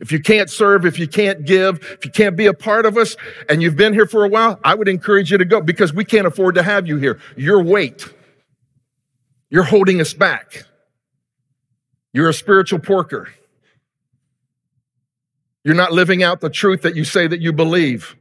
If 0.00 0.12
you 0.12 0.20
can't 0.20 0.48
serve, 0.48 0.86
if 0.86 0.98
you 0.98 1.08
can't 1.08 1.44
give, 1.44 1.78
if 1.98 2.04
you 2.04 2.10
can't 2.10 2.36
be 2.36 2.46
a 2.46 2.54
part 2.54 2.86
of 2.86 2.96
us, 2.96 3.16
and 3.48 3.62
you've 3.62 3.76
been 3.76 3.92
here 3.92 4.06
for 4.06 4.24
a 4.24 4.28
while, 4.28 4.60
I 4.64 4.74
would 4.74 4.88
encourage 4.88 5.32
you 5.32 5.38
to 5.38 5.44
go 5.44 5.60
because 5.60 5.92
we 5.92 6.04
can't 6.04 6.26
afford 6.26 6.54
to 6.54 6.62
have 6.62 6.86
you 6.86 6.96
here. 6.96 7.18
Your 7.36 7.62
weight. 7.62 8.12
You're 9.50 9.64
holding 9.64 10.00
us 10.00 10.14
back. 10.14 10.64
You're 12.12 12.28
a 12.28 12.34
spiritual 12.34 12.78
porker. 12.78 13.28
You're 15.64 15.74
not 15.74 15.92
living 15.92 16.22
out 16.22 16.40
the 16.40 16.50
truth 16.50 16.82
that 16.82 16.94
you 16.94 17.04
say 17.04 17.26
that 17.26 17.40
you 17.40 17.52
believe. 17.52 18.16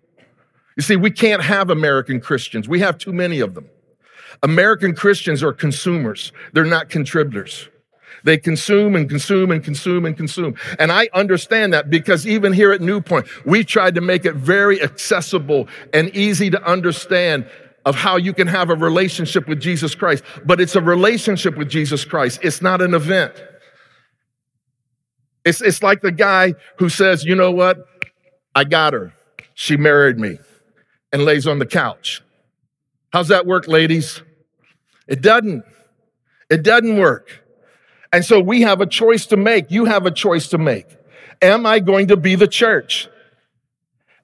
You 0.75 0.83
see, 0.83 0.95
we 0.95 1.11
can't 1.11 1.41
have 1.41 1.69
American 1.69 2.19
Christians. 2.19 2.67
We 2.67 2.79
have 2.79 2.97
too 2.97 3.13
many 3.13 3.39
of 3.39 3.53
them. 3.53 3.69
American 4.43 4.93
Christians 4.95 5.41
are 5.43 5.53
consumers. 5.53 6.31
They're 6.53 6.65
not 6.65 6.89
contributors. 6.89 7.69
They 8.23 8.37
consume 8.37 8.95
and 8.95 9.09
consume 9.09 9.51
and 9.51 9.63
consume 9.63 10.05
and 10.05 10.15
consume. 10.17 10.55
And 10.79 10.91
I 10.91 11.09
understand 11.13 11.73
that 11.73 11.89
because 11.89 12.27
even 12.27 12.53
here 12.53 12.71
at 12.71 12.81
New 12.81 13.01
Point, 13.01 13.27
we 13.45 13.63
tried 13.63 13.95
to 13.95 14.01
make 14.01 14.25
it 14.25 14.35
very 14.35 14.81
accessible 14.81 15.67
and 15.93 16.09
easy 16.15 16.49
to 16.49 16.63
understand 16.63 17.47
of 17.85 17.95
how 17.95 18.17
you 18.17 18.33
can 18.33 18.47
have 18.47 18.69
a 18.69 18.75
relationship 18.75 19.47
with 19.47 19.61
Jesus 19.61 19.95
Christ. 19.95 20.23
But 20.45 20.59
it's 20.59 20.75
a 20.75 20.81
relationship 20.81 21.55
with 21.55 21.69
Jesus 21.69 22.03
Christ. 22.03 22.39
It's 22.43 22.61
not 22.61 22.81
an 22.81 22.93
event. 22.93 23.33
It's, 25.45 25.61
it's 25.61 25.81
like 25.81 26.01
the 26.01 26.11
guy 26.11 26.55
who 26.79 26.89
says, 26.89 27.23
you 27.23 27.33
know 27.33 27.51
what? 27.51 27.77
I 28.53 28.65
got 28.65 28.91
her. 28.91 29.13
She 29.53 29.77
married 29.77 30.19
me 30.19 30.39
and 31.13 31.23
lays 31.23 31.47
on 31.47 31.59
the 31.59 31.65
couch. 31.65 32.21
How's 33.13 33.29
that 33.29 33.45
work, 33.45 33.67
ladies? 33.67 34.21
It 35.07 35.21
doesn't. 35.21 35.63
It 36.49 36.63
doesn't 36.63 36.97
work. 36.97 37.46
And 38.17 38.25
so 38.25 38.39
we 38.39 38.61
have 38.61 38.81
a 38.81 38.87
choice 38.87 39.27
to 39.27 39.37
make. 39.37 39.69
You 39.69 39.85
have 39.85 40.07
a 40.07 40.11
choice 40.11 40.47
to 40.47 40.57
make. 40.57 40.87
Am 41.39 41.67
I 41.67 41.77
going 41.77 42.07
to 42.07 42.17
be 42.17 42.33
the 42.33 42.47
church? 42.47 43.07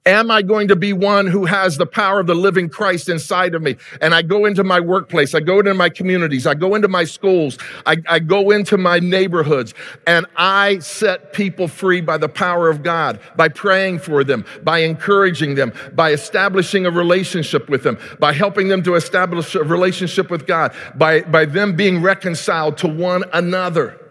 Am 0.06 0.30
I 0.30 0.42
going 0.42 0.68
to 0.68 0.76
be 0.76 0.92
one 0.92 1.26
who 1.26 1.46
has 1.46 1.78
the 1.78 1.86
power 1.86 2.20
of 2.20 2.26
the 2.26 2.34
living 2.34 2.68
Christ 2.68 3.08
inside 3.08 3.54
of 3.54 3.62
me? 3.62 3.76
And 4.02 4.14
I 4.14 4.20
go 4.20 4.44
into 4.44 4.62
my 4.62 4.78
workplace, 4.78 5.34
I 5.34 5.40
go 5.40 5.60
into 5.60 5.72
my 5.72 5.88
communities, 5.88 6.46
I 6.46 6.52
go 6.52 6.74
into 6.74 6.88
my 6.88 7.04
schools, 7.04 7.56
I, 7.86 7.96
I, 8.06 8.18
go 8.18 8.50
into 8.50 8.76
my 8.76 8.98
neighborhoods, 8.98 9.72
and 10.06 10.26
I 10.36 10.80
set 10.80 11.32
people 11.32 11.68
free 11.68 12.02
by 12.02 12.18
the 12.18 12.28
power 12.28 12.68
of 12.68 12.82
God, 12.82 13.18
by 13.36 13.48
praying 13.48 14.00
for 14.00 14.24
them, 14.24 14.44
by 14.62 14.80
encouraging 14.80 15.54
them, 15.54 15.72
by 15.94 16.12
establishing 16.12 16.84
a 16.84 16.90
relationship 16.90 17.70
with 17.70 17.82
them, 17.82 17.96
by 18.18 18.34
helping 18.34 18.68
them 18.68 18.82
to 18.82 18.96
establish 18.96 19.54
a 19.54 19.64
relationship 19.64 20.30
with 20.30 20.46
God, 20.46 20.74
by, 20.96 21.22
by 21.22 21.46
them 21.46 21.76
being 21.76 22.02
reconciled 22.02 22.76
to 22.78 22.88
one 22.88 23.24
another. 23.32 24.03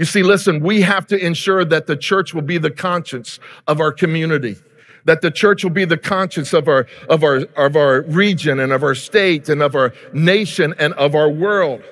You 0.00 0.06
see, 0.06 0.22
listen, 0.22 0.60
we 0.60 0.80
have 0.80 1.06
to 1.08 1.18
ensure 1.18 1.62
that 1.62 1.86
the 1.86 1.94
church 1.94 2.32
will 2.32 2.40
be 2.40 2.56
the 2.56 2.70
conscience 2.70 3.38
of 3.66 3.82
our 3.82 3.92
community, 3.92 4.56
that 5.04 5.20
the 5.20 5.30
church 5.30 5.62
will 5.62 5.72
be 5.72 5.84
the 5.84 5.98
conscience 5.98 6.54
of 6.54 6.68
our, 6.68 6.86
of 7.10 7.22
our, 7.22 7.40
of 7.54 7.76
our 7.76 8.00
region 8.00 8.60
and 8.60 8.72
of 8.72 8.82
our 8.82 8.94
state 8.94 9.50
and 9.50 9.60
of 9.62 9.74
our 9.74 9.92
nation 10.14 10.74
and 10.78 10.94
of 10.94 11.14
our 11.14 11.28
world. 11.28 11.82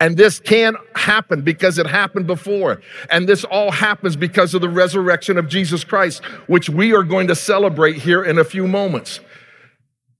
And 0.00 0.18
this 0.18 0.38
can 0.38 0.76
happen 0.96 1.40
because 1.40 1.78
it 1.78 1.86
happened 1.86 2.26
before. 2.26 2.82
And 3.08 3.26
this 3.26 3.42
all 3.44 3.70
happens 3.70 4.16
because 4.16 4.52
of 4.52 4.60
the 4.60 4.68
resurrection 4.68 5.38
of 5.38 5.48
Jesus 5.48 5.82
Christ, 5.82 6.22
which 6.46 6.68
we 6.68 6.92
are 6.92 7.04
going 7.04 7.28
to 7.28 7.34
celebrate 7.34 7.96
here 7.96 8.22
in 8.22 8.36
a 8.36 8.44
few 8.44 8.68
moments. 8.68 9.20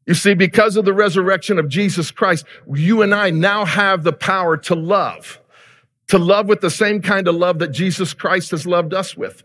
You 0.06 0.14
see, 0.14 0.32
because 0.32 0.78
of 0.78 0.86
the 0.86 0.94
resurrection 0.94 1.58
of 1.58 1.68
Jesus 1.68 2.10
Christ, 2.10 2.46
you 2.72 3.02
and 3.02 3.14
I 3.14 3.28
now 3.28 3.66
have 3.66 4.04
the 4.04 4.12
power 4.14 4.56
to 4.56 4.74
love 4.74 5.38
to 6.08 6.18
love 6.18 6.46
with 6.46 6.60
the 6.60 6.70
same 6.70 7.00
kind 7.00 7.28
of 7.28 7.34
love 7.34 7.58
that 7.60 7.72
Jesus 7.72 8.12
Christ 8.14 8.50
has 8.50 8.66
loved 8.66 8.92
us 8.94 9.16
with. 9.16 9.42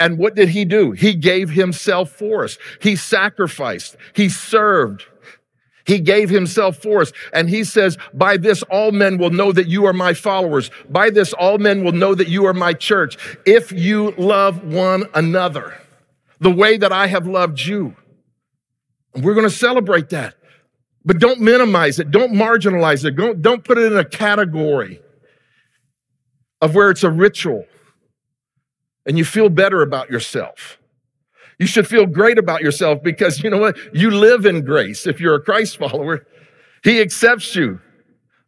And 0.00 0.18
what 0.18 0.34
did 0.34 0.48
he 0.48 0.64
do? 0.64 0.92
He 0.92 1.14
gave 1.14 1.50
himself 1.50 2.10
for 2.10 2.44
us. 2.44 2.58
He 2.80 2.96
sacrificed. 2.96 3.96
He 4.14 4.28
served. 4.28 5.04
He 5.84 5.98
gave 6.00 6.28
himself 6.28 6.76
for 6.76 7.02
us. 7.02 7.12
And 7.32 7.48
he 7.48 7.64
says, 7.64 7.96
by 8.12 8.36
this, 8.36 8.62
all 8.64 8.92
men 8.92 9.18
will 9.18 9.30
know 9.30 9.52
that 9.52 9.68
you 9.68 9.86
are 9.86 9.92
my 9.92 10.14
followers. 10.14 10.70
By 10.88 11.10
this, 11.10 11.32
all 11.32 11.58
men 11.58 11.84
will 11.84 11.92
know 11.92 12.14
that 12.14 12.28
you 12.28 12.46
are 12.46 12.54
my 12.54 12.72
church. 12.72 13.16
If 13.46 13.72
you 13.72 14.12
love 14.12 14.64
one 14.64 15.04
another 15.14 15.74
the 16.42 16.50
way 16.50 16.76
that 16.76 16.92
I 16.92 17.06
have 17.06 17.26
loved 17.26 17.60
you. 17.60 17.94
We're 19.14 19.34
going 19.34 19.48
to 19.48 19.54
celebrate 19.54 20.10
that. 20.10 20.34
But 21.04 21.20
don't 21.20 21.40
minimize 21.40 22.00
it. 22.00 22.10
Don't 22.10 22.32
marginalize 22.32 23.04
it. 23.04 23.12
Don't, 23.12 23.40
don't 23.40 23.62
put 23.62 23.78
it 23.78 23.92
in 23.92 23.98
a 23.98 24.04
category 24.04 25.00
of 26.62 26.74
where 26.74 26.88
it's 26.88 27.02
a 27.02 27.10
ritual 27.10 27.66
and 29.04 29.18
you 29.18 29.24
feel 29.24 29.50
better 29.50 29.82
about 29.82 30.10
yourself. 30.10 30.78
You 31.58 31.66
should 31.66 31.86
feel 31.86 32.06
great 32.06 32.38
about 32.38 32.62
yourself 32.62 33.02
because 33.02 33.42
you 33.42 33.50
know 33.50 33.58
what? 33.58 33.76
You 33.92 34.10
live 34.10 34.46
in 34.46 34.64
grace 34.64 35.06
if 35.06 35.20
you're 35.20 35.34
a 35.34 35.42
Christ 35.42 35.76
follower. 35.76 36.26
He 36.82 37.00
accepts 37.00 37.54
you. 37.54 37.80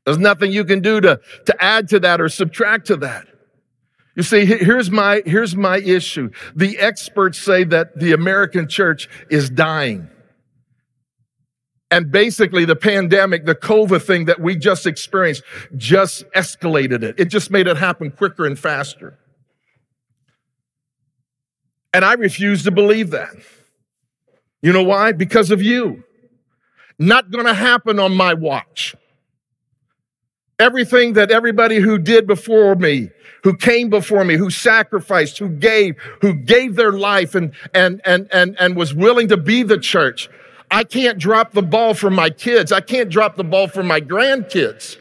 There's 0.05 0.19
nothing 0.19 0.53
you 0.53 0.65
can 0.65 0.81
do 0.81 1.01
to, 1.01 1.21
to 1.47 1.63
add 1.63 1.89
to 1.89 2.01
that 2.01 2.21
or 2.21 2.29
subtract 2.29 2.87
to 2.87 2.97
that. 2.97 3.27
You 4.17 4.23
see, 4.23 4.45
here's 4.45 4.91
my, 4.91 5.23
here's 5.27 5.57
my 5.57 5.79
issue. 5.79 6.31
The 6.55 6.79
experts 6.79 7.39
say 7.39 7.65
that 7.65 7.99
the 7.99 8.13
American 8.13 8.69
church 8.69 9.09
is 9.29 9.51
dying. 9.51 10.09
And 11.91 12.11
basically, 12.11 12.65
the 12.65 12.77
pandemic, 12.77 13.45
the 13.45 13.55
COVID 13.55 14.03
thing 14.03 14.25
that 14.25 14.41
we 14.41 14.57
just 14.57 14.87
experienced, 14.87 15.43
just 15.77 16.25
escalated 16.33 17.03
it. 17.03 17.21
It 17.21 17.27
just 17.27 17.51
made 17.51 17.67
it 17.67 17.77
happen 17.77 18.11
quicker 18.11 18.47
and 18.47 18.59
faster. 18.59 19.19
And 21.93 22.05
I 22.05 22.15
refuse 22.15 22.65
to 22.65 22.73
believe 22.73 23.11
that. 23.11 23.31
You 24.63 24.73
know 24.73 24.83
why? 24.83 25.13
Because 25.13 25.51
of 25.51 25.63
you. 25.63 26.03
Not 26.99 27.31
gonna 27.31 27.55
happen 27.55 27.99
on 27.99 28.15
my 28.15 28.35
watch. 28.35 28.97
Everything 30.59 31.13
that 31.15 31.31
everybody 31.31 31.79
who 31.79 31.99
did 31.99 32.27
before 32.27 32.75
me, 32.75 33.11
who 33.43 33.57
came 33.57 33.91
before 33.91 34.25
me, 34.25 34.37
who 34.37 34.51
sacrificed, 34.51 35.39
who 35.39 35.49
gave, 35.49 35.97
who 36.21 36.35
gave 36.35 36.77
their 36.77 36.93
life 36.93 37.35
and, 37.35 37.53
and, 37.75 38.01
and, 38.05 38.29
and, 38.33 38.57
and 38.59 38.77
was 38.77 38.95
willing 38.95 39.29
to 39.29 39.37
be 39.37 39.63
the 39.63 39.79
church. 39.79 40.31
I 40.75 40.83
can't 40.83 41.19
drop 41.19 41.53
the 41.53 41.63
ball 41.63 41.95
for 41.95 42.11
my 42.11 42.31
kids. 42.31 42.73
I 42.73 42.81
can't 42.81 43.09
drop 43.09 43.37
the 43.37 43.45
ball 43.45 43.69
for 43.69 43.85
my 43.85 44.01
grandkids. 44.01 44.97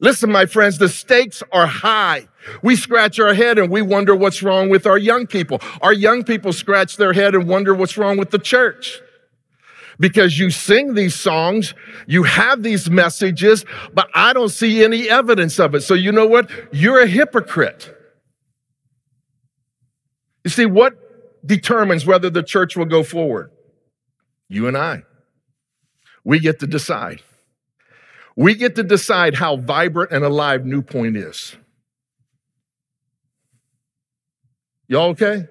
Listen, 0.00 0.32
my 0.32 0.44
friends, 0.44 0.78
the 0.78 0.88
stakes 0.88 1.40
are 1.52 1.68
high. 1.68 2.26
We 2.60 2.74
scratch 2.74 3.20
our 3.20 3.32
head 3.32 3.60
and 3.60 3.70
we 3.70 3.80
wonder 3.80 4.12
what's 4.16 4.42
wrong 4.42 4.68
with 4.68 4.88
our 4.88 4.98
young 4.98 5.28
people. 5.28 5.60
Our 5.82 5.92
young 5.92 6.24
people 6.24 6.52
scratch 6.52 6.96
their 6.96 7.12
head 7.12 7.36
and 7.36 7.46
wonder 7.46 7.72
what's 7.74 7.96
wrong 7.96 8.16
with 8.16 8.30
the 8.30 8.40
church 8.40 9.00
because 10.00 10.36
you 10.36 10.50
sing 10.50 10.94
these 10.94 11.14
songs, 11.14 11.72
you 12.08 12.24
have 12.24 12.64
these 12.64 12.90
messages, 12.90 13.64
but 13.94 14.08
I 14.16 14.32
don't 14.32 14.48
see 14.48 14.82
any 14.82 15.08
evidence 15.08 15.60
of 15.60 15.76
it. 15.76 15.82
So 15.82 15.94
you 15.94 16.10
know 16.10 16.26
what? 16.26 16.50
You're 16.72 17.02
a 17.02 17.06
hypocrite. 17.06 17.96
You 20.42 20.50
see, 20.50 20.66
what 20.66 21.46
determines 21.46 22.04
whether 22.04 22.30
the 22.30 22.42
church 22.42 22.76
will 22.76 22.86
go 22.86 23.04
forward? 23.04 23.52
You 24.50 24.66
and 24.66 24.76
I. 24.76 25.04
We 26.24 26.40
get 26.40 26.58
to 26.58 26.66
decide. 26.66 27.22
We 28.36 28.54
get 28.54 28.74
to 28.76 28.82
decide 28.82 29.36
how 29.36 29.56
vibrant 29.56 30.10
and 30.10 30.24
alive 30.24 30.66
New 30.66 30.82
Point 30.82 31.16
is. 31.16 31.56
Y'all 34.88 35.10
okay? 35.10 35.46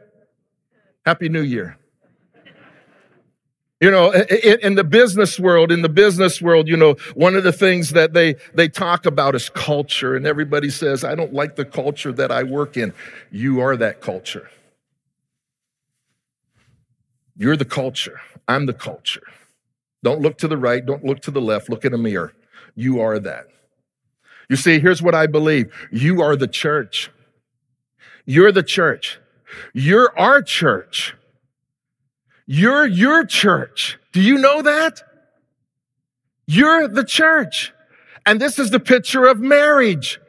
Happy 1.06 1.30
New 1.30 1.42
Year. 1.42 1.78
You 3.80 3.90
know, 3.90 4.12
in, 4.12 4.76
the 4.76 4.84
business 4.84 5.40
world, 5.40 5.72
in 5.72 5.82
the 5.82 5.88
business 5.88 6.42
world, 6.42 6.68
you 6.68 6.76
know, 6.76 6.96
one 7.14 7.36
of 7.36 7.46
the 7.46 7.54
things 7.54 7.92
that 7.92 8.12
they, 8.12 8.36
they 8.54 8.68
talk 8.68 9.06
about 9.06 9.36
is 9.36 9.48
culture. 9.50 10.18
And 10.18 10.28
everybody 10.28 10.70
says, 10.70 11.06
I 11.06 11.16
don't 11.16 11.34
like 11.34 11.56
the 11.56 11.64
culture 11.64 12.12
that 12.12 12.30
I 12.30 12.44
work 12.44 12.76
in. 12.76 12.94
You 13.32 13.62
are 13.62 13.78
that 13.78 14.02
culture. 14.02 14.50
You're 17.38 17.56
the 17.56 17.64
culture. 17.64 18.20
I'm 18.50 18.66
the 18.66 18.74
culture. 18.74 19.22
Don't 20.04 20.22
look 20.22 20.38
to 20.40 20.48
the 20.48 20.58
right. 20.58 20.86
Don't 20.86 21.06
look 21.06 21.22
to 21.22 21.32
the 21.32 21.40
left. 21.40 21.70
Look 21.70 21.86
in 21.86 21.94
a 21.94 21.98
mirror. 21.98 22.34
You 22.76 23.00
are 23.00 23.20
that. 23.20 23.48
You 24.50 24.56
see, 24.56 24.80
here's 24.80 25.02
what 25.02 25.14
I 25.14 25.28
believe 25.28 25.72
you 25.92 26.22
are 26.22 26.36
the 26.36 26.48
church. 26.48 27.12
You're 28.26 28.52
the 28.52 28.64
church. 28.64 29.20
You're 29.74 30.18
our 30.18 30.42
church. 30.42 31.16
You're 32.48 32.88
your 32.88 33.26
church. 33.26 34.00
Do 34.12 34.22
you 34.22 34.40
know 34.40 34.64
that? 34.64 35.04
You're 36.48 36.88
the 36.88 37.04
church. 37.04 37.72
And 38.26 38.42
this 38.42 38.58
is 38.58 38.72
the 38.72 38.80
picture 38.80 39.26
of 39.26 39.40
marriage. 39.40 40.20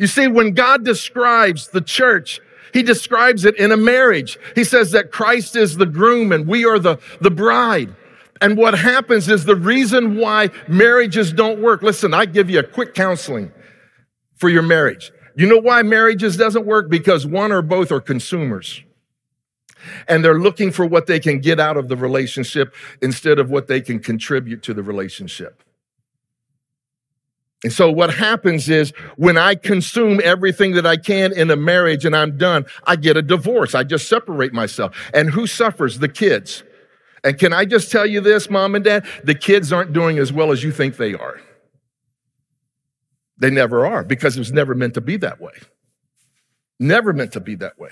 You 0.00 0.08
see, 0.08 0.26
when 0.26 0.54
God 0.54 0.84
describes 0.84 1.68
the 1.68 1.80
church, 1.80 2.40
he 2.72 2.82
describes 2.82 3.44
it 3.44 3.56
in 3.56 3.72
a 3.72 3.76
marriage. 3.76 4.38
He 4.54 4.64
says 4.64 4.90
that 4.92 5.10
Christ 5.12 5.56
is 5.56 5.76
the 5.76 5.86
groom 5.86 6.32
and 6.32 6.46
we 6.46 6.64
are 6.64 6.78
the, 6.78 6.98
the 7.20 7.30
bride. 7.30 7.94
And 8.40 8.56
what 8.56 8.78
happens 8.78 9.28
is 9.28 9.44
the 9.44 9.56
reason 9.56 10.16
why 10.16 10.50
marriages 10.68 11.32
don't 11.32 11.60
work. 11.60 11.82
Listen, 11.82 12.14
I 12.14 12.24
give 12.24 12.48
you 12.48 12.60
a 12.60 12.64
quick 12.64 12.94
counseling 12.94 13.52
for 14.36 14.48
your 14.48 14.62
marriage. 14.62 15.12
You 15.36 15.46
know 15.46 15.58
why 15.58 15.82
marriages 15.82 16.36
doesn't 16.36 16.66
work? 16.66 16.88
Because 16.88 17.26
one 17.26 17.52
or 17.52 17.62
both 17.62 17.92
are 17.92 18.00
consumers 18.00 18.82
and 20.08 20.24
they're 20.24 20.38
looking 20.38 20.70
for 20.70 20.86
what 20.86 21.06
they 21.06 21.20
can 21.20 21.40
get 21.40 21.60
out 21.60 21.76
of 21.76 21.88
the 21.88 21.96
relationship 21.96 22.74
instead 23.00 23.38
of 23.38 23.50
what 23.50 23.66
they 23.66 23.80
can 23.80 24.00
contribute 24.00 24.62
to 24.64 24.74
the 24.74 24.82
relationship. 24.82 25.62
And 27.64 27.72
so 27.72 27.90
what 27.90 28.14
happens 28.14 28.68
is 28.68 28.92
when 29.16 29.36
I 29.36 29.56
consume 29.56 30.20
everything 30.22 30.74
that 30.74 30.86
I 30.86 30.96
can 30.96 31.32
in 31.32 31.50
a 31.50 31.56
marriage 31.56 32.04
and 32.04 32.14
I'm 32.14 32.36
done, 32.36 32.66
I 32.84 32.94
get 32.96 33.16
a 33.16 33.22
divorce. 33.22 33.74
I 33.74 33.82
just 33.82 34.08
separate 34.08 34.52
myself. 34.52 34.96
And 35.12 35.30
who 35.30 35.46
suffers? 35.46 35.98
The 35.98 36.08
kids. 36.08 36.62
And 37.24 37.36
can 37.36 37.52
I 37.52 37.64
just 37.64 37.90
tell 37.90 38.06
you 38.06 38.20
this, 38.20 38.48
mom 38.48 38.76
and 38.76 38.84
dad? 38.84 39.04
The 39.24 39.34
kids 39.34 39.72
aren't 39.72 39.92
doing 39.92 40.18
as 40.18 40.32
well 40.32 40.52
as 40.52 40.62
you 40.62 40.70
think 40.70 40.96
they 40.96 41.14
are. 41.14 41.40
They 43.40 43.50
never 43.50 43.86
are 43.86 44.04
because 44.04 44.36
it 44.36 44.40
was 44.40 44.52
never 44.52 44.74
meant 44.74 44.94
to 44.94 45.00
be 45.00 45.16
that 45.18 45.40
way. 45.40 45.52
Never 46.78 47.12
meant 47.12 47.32
to 47.32 47.40
be 47.40 47.56
that 47.56 47.78
way. 47.78 47.90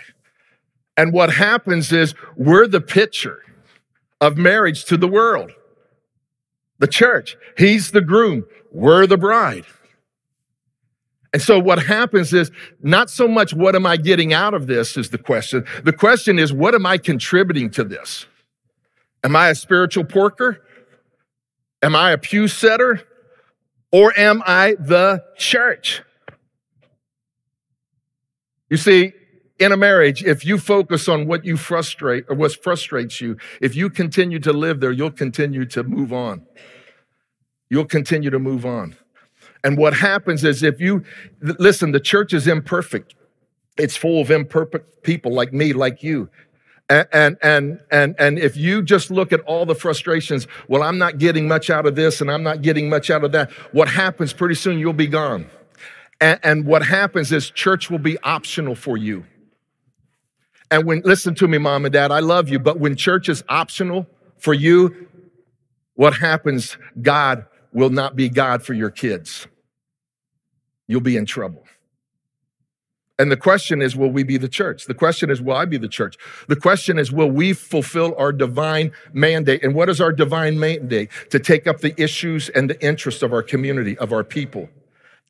And 0.96 1.12
what 1.12 1.32
happens 1.32 1.92
is 1.92 2.14
we're 2.36 2.68
the 2.68 2.80
picture 2.80 3.42
of 4.20 4.36
marriage 4.36 4.84
to 4.86 4.96
the 4.96 5.08
world. 5.08 5.50
The 6.78 6.86
church, 6.86 7.36
he's 7.56 7.90
the 7.90 8.00
groom, 8.00 8.44
we're 8.70 9.06
the 9.06 9.16
bride. 9.16 9.64
And 11.32 11.42
so 11.42 11.58
what 11.58 11.82
happens 11.82 12.32
is 12.32 12.50
not 12.82 13.10
so 13.10 13.28
much 13.28 13.52
what 13.52 13.74
am 13.74 13.84
I 13.84 13.96
getting 13.96 14.32
out 14.32 14.54
of 14.54 14.66
this 14.66 14.96
is 14.96 15.10
the 15.10 15.18
question. 15.18 15.66
The 15.84 15.92
question 15.92 16.38
is 16.38 16.52
what 16.52 16.74
am 16.74 16.86
I 16.86 16.98
contributing 16.98 17.70
to 17.72 17.84
this? 17.84 18.26
Am 19.22 19.36
I 19.36 19.48
a 19.48 19.54
spiritual 19.54 20.04
porker? 20.04 20.62
Am 21.82 21.94
I 21.94 22.12
a 22.12 22.18
pew 22.18 22.48
setter? 22.48 23.02
Or 23.92 24.12
am 24.18 24.42
I 24.46 24.76
the 24.78 25.24
church? 25.36 26.02
You 28.70 28.76
see, 28.76 29.12
in 29.58 29.72
a 29.72 29.76
marriage, 29.76 30.22
if 30.22 30.44
you 30.44 30.58
focus 30.58 31.08
on 31.08 31.26
what 31.26 31.44
you 31.44 31.56
frustrate 31.56 32.24
or 32.28 32.36
what 32.36 32.62
frustrates 32.62 33.20
you, 33.20 33.36
if 33.60 33.74
you 33.74 33.88
continue 33.88 34.38
to 34.40 34.52
live 34.52 34.80
there, 34.80 34.92
you'll 34.92 35.10
continue 35.10 35.64
to 35.66 35.82
move 35.82 36.12
on. 36.12 36.42
You'll 37.70 37.86
continue 37.86 38.30
to 38.30 38.38
move 38.38 38.66
on. 38.66 38.96
And 39.64 39.78
what 39.78 39.94
happens 39.94 40.44
is 40.44 40.62
if 40.62 40.80
you 40.80 41.04
listen, 41.40 41.92
the 41.92 42.00
church 42.00 42.32
is 42.32 42.46
imperfect. 42.46 43.14
It's 43.76 43.96
full 43.96 44.20
of 44.20 44.30
imperfect 44.30 45.02
people 45.02 45.32
like 45.32 45.52
me, 45.52 45.72
like 45.72 46.02
you. 46.02 46.28
And, 46.88 47.36
and 47.42 47.80
and 47.90 48.14
and 48.16 48.38
if 48.38 48.56
you 48.56 48.80
just 48.80 49.10
look 49.10 49.32
at 49.32 49.40
all 49.40 49.66
the 49.66 49.74
frustrations, 49.74 50.46
well, 50.68 50.84
I'm 50.84 50.98
not 50.98 51.18
getting 51.18 51.48
much 51.48 51.68
out 51.68 51.84
of 51.84 51.96
this 51.96 52.20
and 52.20 52.30
I'm 52.30 52.44
not 52.44 52.62
getting 52.62 52.88
much 52.88 53.10
out 53.10 53.24
of 53.24 53.32
that. 53.32 53.50
What 53.72 53.88
happens 53.88 54.32
pretty 54.32 54.54
soon 54.54 54.78
you'll 54.78 54.92
be 54.92 55.08
gone. 55.08 55.50
And, 56.20 56.38
and 56.44 56.64
what 56.66 56.84
happens 56.84 57.32
is 57.32 57.50
church 57.50 57.90
will 57.90 57.98
be 57.98 58.18
optional 58.22 58.76
for 58.76 58.96
you. 58.96 59.24
And 60.70 60.84
when, 60.84 61.00
listen 61.04 61.34
to 61.36 61.48
me, 61.48 61.58
mom 61.58 61.84
and 61.84 61.92
dad, 61.92 62.10
I 62.10 62.20
love 62.20 62.48
you, 62.48 62.58
but 62.58 62.80
when 62.80 62.96
church 62.96 63.28
is 63.28 63.44
optional 63.48 64.06
for 64.38 64.52
you, 64.52 65.08
what 65.94 66.14
happens? 66.14 66.76
God 67.00 67.46
will 67.72 67.90
not 67.90 68.16
be 68.16 68.28
God 68.28 68.62
for 68.62 68.74
your 68.74 68.90
kids. 68.90 69.46
You'll 70.88 71.00
be 71.00 71.16
in 71.16 71.26
trouble. 71.26 71.62
And 73.18 73.32
the 73.32 73.36
question 73.36 73.80
is, 73.80 73.96
will 73.96 74.10
we 74.10 74.24
be 74.24 74.36
the 74.36 74.48
church? 74.48 74.84
The 74.84 74.94
question 74.94 75.30
is, 75.30 75.40
will 75.40 75.56
I 75.56 75.64
be 75.64 75.78
the 75.78 75.88
church? 75.88 76.16
The 76.48 76.56
question 76.56 76.98
is, 76.98 77.10
will 77.10 77.30
we 77.30 77.54
fulfill 77.54 78.14
our 78.18 78.30
divine 78.30 78.92
mandate? 79.12 79.62
And 79.62 79.74
what 79.74 79.88
is 79.88 80.00
our 80.00 80.12
divine 80.12 80.58
mandate? 80.58 81.10
To 81.30 81.38
take 81.38 81.66
up 81.66 81.80
the 81.80 81.98
issues 82.00 82.50
and 82.50 82.68
the 82.68 82.80
interests 82.84 83.22
of 83.22 83.32
our 83.32 83.42
community, 83.42 83.96
of 83.98 84.12
our 84.12 84.22
people, 84.22 84.68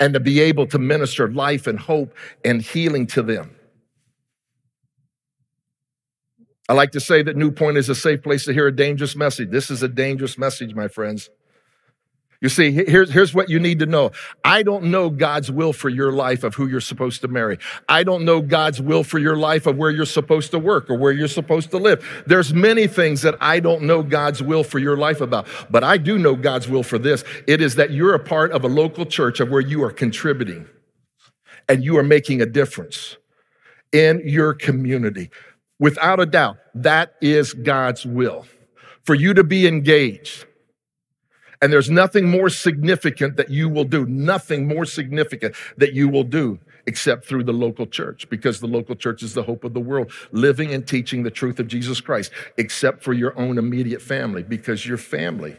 and 0.00 0.14
to 0.14 0.20
be 0.20 0.40
able 0.40 0.66
to 0.66 0.78
minister 0.78 1.30
life 1.30 1.68
and 1.68 1.78
hope 1.78 2.12
and 2.44 2.60
healing 2.60 3.06
to 3.08 3.22
them. 3.22 3.55
I 6.68 6.72
like 6.72 6.92
to 6.92 7.00
say 7.00 7.22
that 7.22 7.36
New 7.36 7.50
Point 7.50 7.76
is 7.76 7.88
a 7.88 7.94
safe 7.94 8.22
place 8.22 8.44
to 8.44 8.52
hear 8.52 8.66
a 8.66 8.74
dangerous 8.74 9.14
message. 9.14 9.50
This 9.50 9.70
is 9.70 9.82
a 9.82 9.88
dangerous 9.88 10.36
message, 10.36 10.74
my 10.74 10.88
friends. 10.88 11.30
You 12.40 12.50
see, 12.50 12.70
here's, 12.70 13.10
here's 13.10 13.32
what 13.32 13.48
you 13.48 13.58
need 13.58 13.78
to 13.78 13.86
know. 13.86 14.10
I 14.44 14.62
don't 14.62 14.84
know 14.84 15.08
God's 15.08 15.50
will 15.50 15.72
for 15.72 15.88
your 15.88 16.12
life 16.12 16.44
of 16.44 16.54
who 16.54 16.66
you're 16.66 16.80
supposed 16.80 17.22
to 17.22 17.28
marry. 17.28 17.58
I 17.88 18.04
don't 18.04 18.24
know 18.24 18.42
God's 18.42 18.80
will 18.80 19.04
for 19.04 19.18
your 19.18 19.36
life 19.36 19.66
of 19.66 19.76
where 19.76 19.90
you're 19.90 20.04
supposed 20.04 20.50
to 20.50 20.58
work 20.58 20.90
or 20.90 20.98
where 20.98 21.12
you're 21.12 21.28
supposed 21.28 21.70
to 21.70 21.78
live. 21.78 22.24
There's 22.26 22.52
many 22.52 22.86
things 22.88 23.22
that 23.22 23.36
I 23.40 23.60
don't 23.60 23.82
know 23.82 24.02
God's 24.02 24.42
will 24.42 24.64
for 24.64 24.78
your 24.78 24.98
life 24.98 25.22
about, 25.22 25.46
but 25.70 25.82
I 25.82 25.96
do 25.96 26.18
know 26.18 26.36
God's 26.36 26.68
will 26.68 26.82
for 26.82 26.98
this. 26.98 27.24
It 27.46 27.62
is 27.62 27.76
that 27.76 27.92
you're 27.92 28.14
a 28.14 28.20
part 28.20 28.52
of 28.52 28.64
a 28.64 28.68
local 28.68 29.06
church 29.06 29.40
of 29.40 29.48
where 29.48 29.62
you 29.62 29.82
are 29.82 29.92
contributing 29.92 30.68
and 31.68 31.82
you 31.82 31.96
are 31.96 32.04
making 32.04 32.42
a 32.42 32.46
difference 32.46 33.16
in 33.92 34.20
your 34.24 34.52
community. 34.52 35.30
Without 35.78 36.20
a 36.20 36.26
doubt, 36.26 36.58
that 36.74 37.14
is 37.20 37.52
God's 37.52 38.06
will 38.06 38.46
for 39.02 39.14
you 39.14 39.34
to 39.34 39.44
be 39.44 39.66
engaged. 39.66 40.46
And 41.62 41.72
there's 41.72 41.90
nothing 41.90 42.28
more 42.28 42.48
significant 42.48 43.36
that 43.36 43.50
you 43.50 43.68
will 43.68 43.84
do, 43.84 44.04
nothing 44.06 44.68
more 44.68 44.84
significant 44.84 45.54
that 45.76 45.94
you 45.94 46.08
will 46.08 46.24
do 46.24 46.58
except 46.86 47.26
through 47.26 47.44
the 47.44 47.52
local 47.52 47.86
church 47.86 48.28
because 48.28 48.60
the 48.60 48.66
local 48.66 48.94
church 48.94 49.22
is 49.22 49.34
the 49.34 49.42
hope 49.42 49.64
of 49.64 49.74
the 49.74 49.80
world, 49.80 50.12
living 50.32 50.72
and 50.72 50.86
teaching 50.86 51.22
the 51.22 51.30
truth 51.30 51.58
of 51.58 51.66
Jesus 51.66 52.00
Christ, 52.00 52.30
except 52.56 53.02
for 53.02 53.12
your 53.12 53.36
own 53.38 53.58
immediate 53.58 54.02
family 54.02 54.42
because 54.42 54.86
your 54.86 54.98
family 54.98 55.56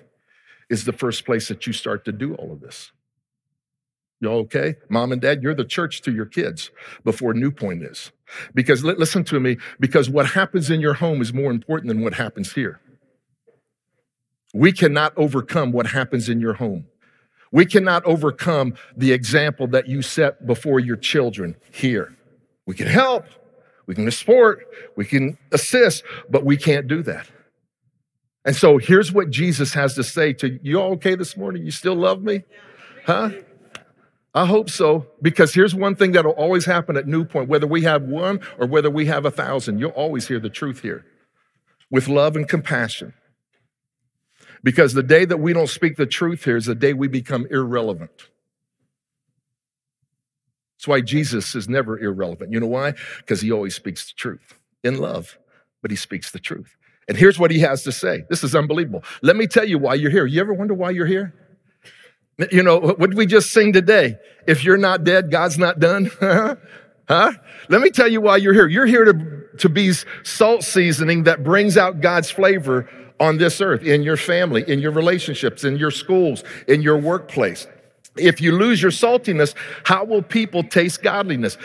is 0.70 0.86
the 0.86 0.94
first 0.94 1.26
place 1.26 1.48
that 1.48 1.66
you 1.68 1.74
start 1.74 2.06
to 2.06 2.12
do 2.12 2.36
all 2.36 2.52
of 2.52 2.62
this. 2.62 2.92
Y'all 4.20 4.40
okay? 4.40 4.76
Mom 4.90 5.12
and 5.12 5.22
dad, 5.22 5.44
you're 5.44 5.54
the 5.54 5.66
church 5.66 6.02
to 6.02 6.12
your 6.12 6.26
kids 6.26 6.72
before 7.04 7.34
New 7.34 7.52
Point 7.52 7.84
is. 7.84 8.12
Because 8.54 8.84
listen 8.84 9.24
to 9.26 9.40
me, 9.40 9.58
because 9.80 10.10
what 10.10 10.26
happens 10.26 10.70
in 10.70 10.82
your 10.82 10.96
home 10.96 11.22
is 11.22 11.34
more 11.34 11.52
important 11.52 11.88
than 11.88 12.02
what 12.04 12.16
happens 12.16 12.54
here. 12.54 12.80
We 14.54 14.72
cannot 14.72 15.14
overcome 15.18 15.72
what 15.72 15.88
happens 15.88 16.30
in 16.30 16.40
your 16.40 16.54
home. 16.54 16.88
We 17.52 17.66
cannot 17.66 18.04
overcome 18.06 18.74
the 18.96 19.14
example 19.14 19.68
that 19.68 19.88
you 19.88 20.02
set 20.02 20.46
before 20.46 20.80
your 20.80 20.98
children 20.98 21.56
here. 21.72 22.16
We 22.66 22.76
can 22.76 22.88
help, 22.88 23.26
we 23.86 23.96
can 23.96 24.10
support, 24.12 24.66
we 24.98 25.06
can 25.06 25.38
assist, 25.52 26.04
but 26.30 26.44
we 26.44 26.58
can't 26.58 26.88
do 26.88 27.04
that. 27.04 27.28
And 28.44 28.56
so 28.56 28.78
here's 28.78 29.12
what 29.12 29.30
Jesus 29.30 29.74
has 29.74 29.94
to 29.96 30.04
say 30.04 30.34
to 30.34 30.60
you 30.62 30.82
all 30.82 30.94
okay 30.94 31.16
this 31.16 31.38
morning? 31.38 31.64
You 31.64 31.72
still 31.72 31.96
love 31.96 32.24
me? 32.24 32.44
Huh? 33.06 33.32
I 34.34 34.46
hope 34.46 34.70
so, 34.70 35.08
because 35.22 35.54
here's 35.54 35.74
one 35.74 35.96
thing 35.96 36.12
that'll 36.12 36.32
always 36.32 36.66
happen 36.66 36.96
at 36.96 37.08
New 37.08 37.26
Point, 37.26 37.50
whether 37.50 37.66
we 37.66 37.82
have 37.84 38.04
one 38.04 38.40
or 38.60 38.68
whether 38.68 38.90
we 38.90 39.06
have 39.08 39.26
a 39.26 39.32
thousand, 39.32 39.80
you'll 39.80 39.92
always 39.92 40.28
hear 40.28 40.40
the 40.40 40.50
truth 40.50 40.82
here 40.82 41.06
with 41.90 42.08
love 42.08 42.36
and 42.36 42.48
compassion. 42.48 43.14
Because 44.64 44.94
the 44.94 45.04
day 45.04 45.26
that 45.26 45.38
we 45.38 45.54
don't 45.54 45.70
speak 45.70 45.96
the 45.96 46.06
truth 46.06 46.44
here 46.44 46.58
is 46.58 46.66
the 46.66 46.76
day 46.76 46.94
we 46.94 47.08
become 47.08 47.48
irrelevant. 47.50 48.30
That's 50.78 50.88
why 50.88 51.02
Jesus 51.02 51.56
is 51.56 51.68
never 51.68 51.98
irrelevant. 51.98 52.52
You 52.52 52.60
know 52.60 52.68
why? 52.68 52.94
Because 53.18 53.42
he 53.42 53.52
always 53.52 53.76
speaks 53.76 54.08
the 54.08 54.14
truth 54.16 54.60
in 54.84 55.00
love, 55.00 55.38
but 55.82 55.90
he 55.90 55.98
speaks 55.98 56.32
the 56.32 56.40
truth. 56.40 56.76
And 57.08 57.18
here's 57.18 57.40
what 57.40 57.52
he 57.52 57.60
has 57.60 57.84
to 57.84 57.92
say. 57.92 58.24
This 58.30 58.44
is 58.44 58.54
unbelievable. 58.54 59.04
Let 59.22 59.38
me 59.38 59.48
tell 59.48 59.66
you 59.66 59.80
why 59.80 59.96
you're 59.96 60.12
here. 60.12 60.26
You 60.26 60.42
ever 60.42 60.54
wonder 60.54 60.74
why 60.74 60.92
you're 60.92 61.08
here? 61.08 61.34
You 62.52 62.62
know, 62.62 62.80
what 62.80 63.10
did 63.10 63.18
we 63.18 63.26
just 63.26 63.52
sing 63.52 63.74
today? 63.74 64.18
If 64.46 64.64
you're 64.64 64.78
not 64.78 65.04
dead, 65.04 65.32
God's 65.32 65.58
not 65.58 65.80
done. 65.80 66.12
huh? 66.22 67.32
Let 67.70 67.82
me 67.82 67.90
tell 67.90 68.08
you 68.08 68.22
why 68.22 68.38
you're 68.38 68.54
here. 68.54 68.68
You're 68.68 68.86
here 68.86 69.06
to, 69.06 69.44
to 69.58 69.70
be 69.70 69.92
salt 70.24 70.64
seasoning 70.64 71.24
that 71.24 71.44
brings 71.44 71.78
out 71.78 72.00
God's 72.00 72.30
flavor 72.30 72.88
on 73.20 73.38
this 73.38 73.60
earth, 73.60 73.82
in 73.84 74.04
your 74.04 74.18
family, 74.18 74.64
in 74.68 74.80
your 74.80 74.92
relationships, 74.92 75.64
in 75.64 75.78
your 75.78 75.90
schools, 75.90 76.44
in 76.68 76.84
your 76.84 76.98
workplace. 76.98 77.66
If 78.16 78.40
you 78.40 78.52
lose 78.52 78.82
your 78.82 78.92
saltiness, 78.92 79.56
how 79.84 80.04
will 80.04 80.22
people 80.22 80.64
taste 80.64 81.02
godliness? 81.02 81.58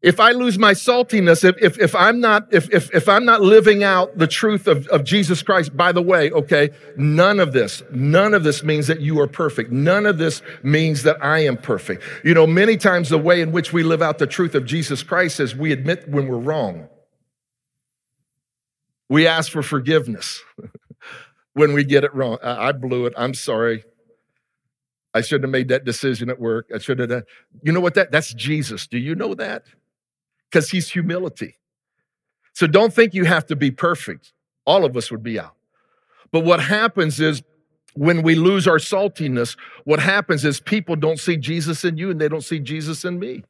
If 0.00 0.20
I 0.20 0.30
lose 0.30 0.58
my 0.58 0.74
saltiness, 0.74 1.42
if, 1.42 1.56
if, 1.60 1.78
if, 1.80 1.94
I'm 1.96 2.20
not, 2.20 2.46
if, 2.52 2.72
if, 2.72 2.94
if 2.94 3.08
I'm 3.08 3.24
not 3.24 3.40
living 3.40 3.82
out 3.82 4.16
the 4.16 4.28
truth 4.28 4.68
of, 4.68 4.86
of 4.88 5.02
Jesus 5.02 5.42
Christ, 5.42 5.76
by 5.76 5.90
the 5.90 6.02
way, 6.02 6.30
okay, 6.30 6.70
none 6.96 7.40
of 7.40 7.52
this, 7.52 7.82
none 7.92 8.32
of 8.32 8.44
this 8.44 8.62
means 8.62 8.86
that 8.86 9.00
you 9.00 9.18
are 9.20 9.26
perfect. 9.26 9.72
None 9.72 10.06
of 10.06 10.18
this 10.18 10.40
means 10.62 11.02
that 11.02 11.16
I 11.20 11.40
am 11.40 11.56
perfect. 11.56 12.04
You 12.22 12.32
know, 12.32 12.46
many 12.46 12.76
times 12.76 13.08
the 13.08 13.18
way 13.18 13.40
in 13.40 13.50
which 13.50 13.72
we 13.72 13.82
live 13.82 14.00
out 14.00 14.18
the 14.18 14.28
truth 14.28 14.54
of 14.54 14.64
Jesus 14.64 15.02
Christ 15.02 15.40
is 15.40 15.56
we 15.56 15.72
admit 15.72 16.08
when 16.08 16.28
we're 16.28 16.38
wrong. 16.38 16.88
We 19.08 19.26
ask 19.26 19.50
for 19.50 19.62
forgiveness 19.62 20.44
when 21.54 21.72
we 21.72 21.82
get 21.82 22.04
it 22.04 22.14
wrong. 22.14 22.38
I, 22.40 22.70
blew 22.70 23.06
it. 23.06 23.14
I'm 23.16 23.34
sorry. 23.34 23.82
I 25.12 25.22
shouldn't 25.22 25.44
have 25.44 25.50
made 25.50 25.68
that 25.68 25.84
decision 25.84 26.30
at 26.30 26.38
work. 26.38 26.68
I 26.72 26.78
should 26.78 27.00
have 27.00 27.08
done. 27.08 27.24
You 27.62 27.72
know 27.72 27.80
what 27.80 27.94
that? 27.94 28.12
That's 28.12 28.32
Jesus. 28.32 28.86
Do 28.86 28.98
you 28.98 29.16
know 29.16 29.34
that? 29.34 29.64
Because 30.50 30.70
he's 30.70 30.90
humility. 30.90 31.56
So 32.52 32.66
don't 32.66 32.92
think 32.92 33.14
you 33.14 33.24
have 33.24 33.46
to 33.46 33.56
be 33.56 33.70
perfect. 33.70 34.32
All 34.66 34.84
of 34.84 34.96
us 34.96 35.10
would 35.10 35.22
be 35.22 35.38
out. 35.38 35.54
But 36.32 36.44
what 36.44 36.60
happens 36.60 37.20
is 37.20 37.42
when 37.94 38.22
we 38.22 38.34
lose 38.34 38.66
our 38.66 38.78
saltiness, 38.78 39.56
what 39.84 40.00
happens 40.00 40.44
is 40.44 40.60
people 40.60 40.96
don't 40.96 41.18
see 41.18 41.36
Jesus 41.36 41.84
in 41.84 41.96
you 41.96 42.10
and 42.10 42.20
they 42.20 42.28
don't 42.28 42.44
see 42.44 42.58
Jesus 42.58 43.04
in 43.04 43.18
me. 43.18 43.44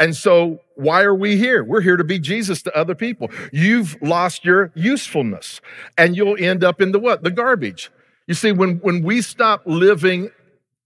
And 0.00 0.14
so, 0.14 0.60
why 0.76 1.02
are 1.02 1.14
we 1.14 1.36
here? 1.36 1.64
We're 1.64 1.80
here 1.80 1.96
to 1.96 2.04
be 2.04 2.20
Jesus 2.20 2.62
to 2.62 2.76
other 2.76 2.94
people. 2.94 3.30
You've 3.52 4.00
lost 4.00 4.44
your 4.44 4.70
usefulness 4.74 5.60
and 5.96 6.16
you'll 6.16 6.36
end 6.38 6.62
up 6.62 6.80
in 6.80 6.92
the 6.92 7.00
what? 7.00 7.24
The 7.24 7.32
garbage. 7.32 7.90
You 8.28 8.34
see, 8.34 8.52
when, 8.52 8.76
when 8.76 9.02
we 9.02 9.22
stop 9.22 9.62
living 9.66 10.30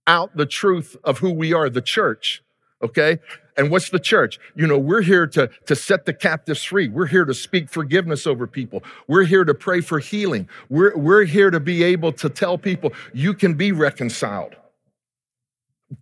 out 0.06 0.36
the 0.36 0.46
truth 0.46 0.96
of 1.04 1.18
who 1.18 1.30
we 1.32 1.52
are, 1.52 1.68
the 1.68 1.82
church, 1.82 2.42
okay? 2.82 3.18
And 3.56 3.70
what's 3.70 3.90
the 3.90 3.98
church? 3.98 4.40
You 4.54 4.66
know, 4.66 4.78
we're 4.78 5.02
here 5.02 5.26
to, 5.28 5.50
to 5.66 5.76
set 5.76 6.06
the 6.06 6.14
captives 6.14 6.62
free. 6.62 6.88
We're 6.88 7.06
here 7.06 7.24
to 7.24 7.34
speak 7.34 7.68
forgiveness 7.68 8.26
over 8.26 8.46
people. 8.46 8.82
We're 9.06 9.24
here 9.24 9.44
to 9.44 9.54
pray 9.54 9.80
for 9.80 9.98
healing. 9.98 10.48
We're, 10.68 10.96
we're 10.96 11.24
here 11.24 11.50
to 11.50 11.60
be 11.60 11.82
able 11.82 12.12
to 12.12 12.28
tell 12.28 12.56
people 12.56 12.92
you 13.12 13.34
can 13.34 13.54
be 13.54 13.72
reconciled 13.72 14.56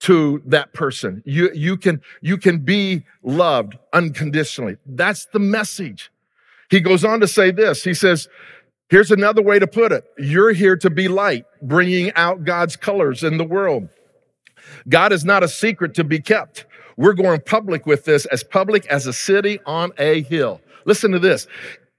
to 0.01 0.41
that 0.47 0.73
person. 0.73 1.23
You, 1.27 1.51
you, 1.53 1.77
can, 1.77 2.01
you 2.21 2.37
can 2.37 2.59
be 2.59 3.05
loved 3.23 3.77
unconditionally. 3.93 4.77
That's 4.87 5.27
the 5.27 5.41
message. 5.41 6.13
He 6.71 6.79
goes 6.79 7.05
on 7.05 7.19
to 7.21 7.27
say 7.27 7.51
this. 7.51 7.83
He 7.83 7.95
says, 7.95 8.29
Here's 8.91 9.13
another 9.13 9.41
way 9.41 9.61
to 9.61 9.69
put 9.69 9.93
it. 9.93 10.05
You're 10.19 10.53
here 10.53 10.77
to 10.79 10.91
be 10.91 11.07
light, 11.07 11.45
bringing 11.63 12.13
out 12.15 12.43
God's 12.45 12.75
colors 12.75 13.23
in 13.23 13.39
the 13.39 13.45
world. 13.45 13.89
God 14.89 15.13
is 15.13 15.25
not 15.25 15.45
a 15.45 15.49
secret 15.49 15.95
to 15.95 16.03
be 16.03 16.19
kept. 16.19 16.67
We're 17.01 17.15
going 17.15 17.41
public 17.41 17.87
with 17.87 18.05
this, 18.05 18.27
as 18.27 18.45
public 18.45 18.87
as 18.89 19.07
a 19.07 19.15
city 19.15 19.59
on 19.65 19.93
a 19.97 20.21
hill. 20.21 20.61
Listen 20.85 21.13
to 21.13 21.19
this. 21.19 21.47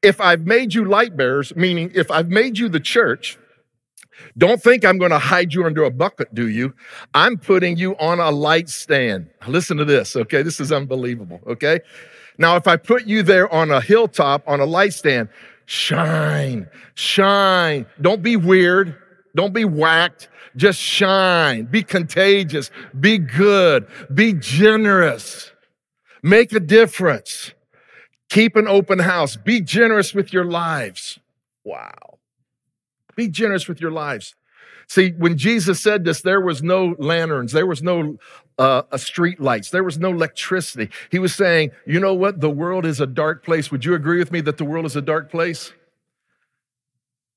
If 0.03 0.21
I've 0.21 0.45
made 0.45 0.75
you 0.75 0.85
light 0.85 1.17
bearers, 1.17 1.55
meaning 1.55 1.91
if 1.95 2.11
I've 2.11 2.29
made 2.29 2.59
you 2.59 2.69
the 2.69 2.79
church, 2.79 3.39
don't 4.37 4.61
think 4.61 4.85
I'm 4.85 4.99
going 4.99 5.09
to 5.09 5.17
hide 5.17 5.55
you 5.55 5.65
under 5.65 5.83
a 5.85 5.89
bucket, 5.89 6.35
do 6.35 6.47
you? 6.47 6.75
I'm 7.15 7.39
putting 7.39 7.77
you 7.77 7.97
on 7.97 8.19
a 8.19 8.29
light 8.29 8.69
stand. 8.69 9.27
Listen 9.47 9.77
to 9.77 9.85
this, 9.85 10.15
okay? 10.15 10.43
This 10.43 10.59
is 10.59 10.71
unbelievable, 10.71 11.39
okay? 11.47 11.79
Now, 12.37 12.55
if 12.55 12.67
I 12.67 12.77
put 12.77 13.07
you 13.07 13.23
there 13.23 13.51
on 13.51 13.71
a 13.71 13.81
hilltop, 13.81 14.43
on 14.47 14.59
a 14.59 14.65
light 14.65 14.93
stand, 14.93 15.29
shine, 15.65 16.69
shine. 16.93 17.87
Don't 17.99 18.21
be 18.21 18.35
weird. 18.35 19.00
Don't 19.35 19.53
be 19.53 19.65
whacked. 19.65 20.29
Just 20.55 20.79
shine. 20.79 21.65
Be 21.65 21.83
contagious. 21.83 22.71
Be 22.99 23.17
good. 23.17 23.87
Be 24.13 24.33
generous. 24.33 25.51
Make 26.23 26.53
a 26.53 26.59
difference. 26.59 27.53
Keep 28.29 28.55
an 28.55 28.67
open 28.67 28.99
house. 28.99 29.35
Be 29.35 29.61
generous 29.61 30.13
with 30.13 30.33
your 30.33 30.45
lives. 30.45 31.19
Wow. 31.63 32.19
Be 33.15 33.27
generous 33.27 33.67
with 33.67 33.81
your 33.81 33.91
lives. 33.91 34.35
See, 34.87 35.11
when 35.11 35.37
Jesus 35.37 35.81
said 35.81 36.03
this, 36.03 36.21
there 36.21 36.41
was 36.41 36.61
no 36.61 36.95
lanterns, 36.99 37.53
there 37.53 37.65
was 37.65 37.81
no 37.81 38.17
uh, 38.57 38.83
street 38.97 39.39
lights, 39.39 39.69
there 39.69 39.85
was 39.85 39.97
no 39.97 40.11
electricity. 40.11 40.89
He 41.09 41.17
was 41.17 41.33
saying, 41.33 41.71
you 41.85 41.99
know 41.99 42.13
what? 42.13 42.41
The 42.41 42.49
world 42.49 42.85
is 42.85 42.99
a 42.99 43.07
dark 43.07 43.45
place. 43.45 43.71
Would 43.71 43.85
you 43.85 43.93
agree 43.93 44.19
with 44.19 44.33
me 44.33 44.41
that 44.41 44.57
the 44.57 44.65
world 44.65 44.85
is 44.85 44.97
a 44.97 45.01
dark 45.01 45.31
place? 45.31 45.71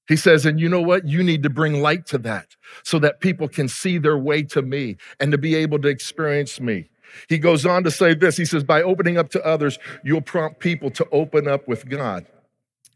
He 0.06 0.16
says, 0.16 0.44
and 0.44 0.60
you 0.60 0.68
know 0.68 0.82
what? 0.82 1.06
You 1.06 1.22
need 1.22 1.42
to 1.44 1.50
bring 1.50 1.80
light 1.80 2.06
to 2.06 2.18
that 2.18 2.56
so 2.82 2.98
that 2.98 3.20
people 3.20 3.48
can 3.48 3.68
see 3.68 3.98
their 3.98 4.18
way 4.18 4.42
to 4.42 4.60
me 4.60 4.96
and 5.18 5.32
to 5.32 5.38
be 5.38 5.54
able 5.54 5.78
to 5.80 5.88
experience 5.88 6.60
me. 6.60 6.90
He 7.28 7.38
goes 7.38 7.64
on 7.64 7.84
to 7.84 7.90
say 7.90 8.14
this 8.14 8.36
He 8.36 8.44
says, 8.44 8.64
by 8.64 8.82
opening 8.82 9.16
up 9.16 9.30
to 9.30 9.44
others, 9.44 9.78
you'll 10.02 10.20
prompt 10.20 10.60
people 10.60 10.90
to 10.90 11.06
open 11.10 11.48
up 11.48 11.66
with 11.66 11.88
God, 11.88 12.26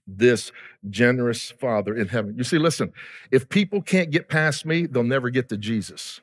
this 0.07 0.53
generous 0.91 1.51
Father 1.51 1.97
in 1.97 2.09
heaven. 2.09 2.37
You 2.37 2.45
see, 2.45 2.59
listen, 2.59 2.93
if 3.31 3.49
people 3.49 3.81
can't 3.81 4.11
get 4.11 4.29
past 4.29 4.67
me, 4.67 4.87
they'll 4.87 5.05
never 5.05 5.31
get 5.31 5.49
to 5.49 5.57
Jesus. 5.57 6.21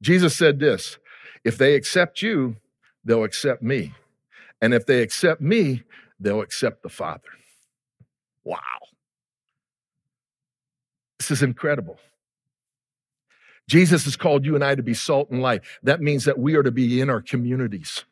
Jesus 0.00 0.36
said 0.36 0.60
this 0.60 0.98
if 1.44 1.58
they 1.58 1.74
accept 1.74 2.22
you, 2.22 2.56
they'll 3.04 3.24
accept 3.24 3.62
me. 3.62 3.94
And 4.62 4.74
if 4.74 4.86
they 4.86 5.02
accept 5.02 5.40
me, 5.40 5.82
they'll 6.18 6.42
accept 6.42 6.82
the 6.82 6.88
Father. 6.88 7.28
Wow. 8.50 8.58
This 11.20 11.30
is 11.30 11.42
incredible. 11.44 12.00
Jesus 13.68 14.04
has 14.06 14.16
called 14.16 14.44
you 14.44 14.56
and 14.56 14.64
I 14.64 14.74
to 14.74 14.82
be 14.82 14.94
salt 14.94 15.30
and 15.30 15.40
light. 15.40 15.62
That 15.84 16.00
means 16.00 16.24
that 16.24 16.40
we 16.40 16.56
are 16.56 16.64
to 16.64 16.72
be 16.72 17.00
in 17.00 17.08
our 17.08 17.22
communities, 17.22 18.04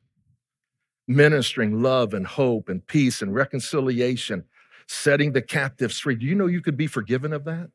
ministering 1.08 1.82
love 1.82 2.14
and 2.14 2.24
hope 2.24 2.68
and 2.68 2.86
peace 2.86 3.20
and 3.20 3.34
reconciliation, 3.34 4.44
setting 4.86 5.32
the 5.32 5.42
captives 5.42 5.98
free. 5.98 6.14
Do 6.14 6.24
you 6.24 6.36
know 6.36 6.46
you 6.46 6.60
could 6.60 6.76
be 6.76 6.86
forgiven 6.86 7.32
of 7.32 7.42
that? 7.44 7.70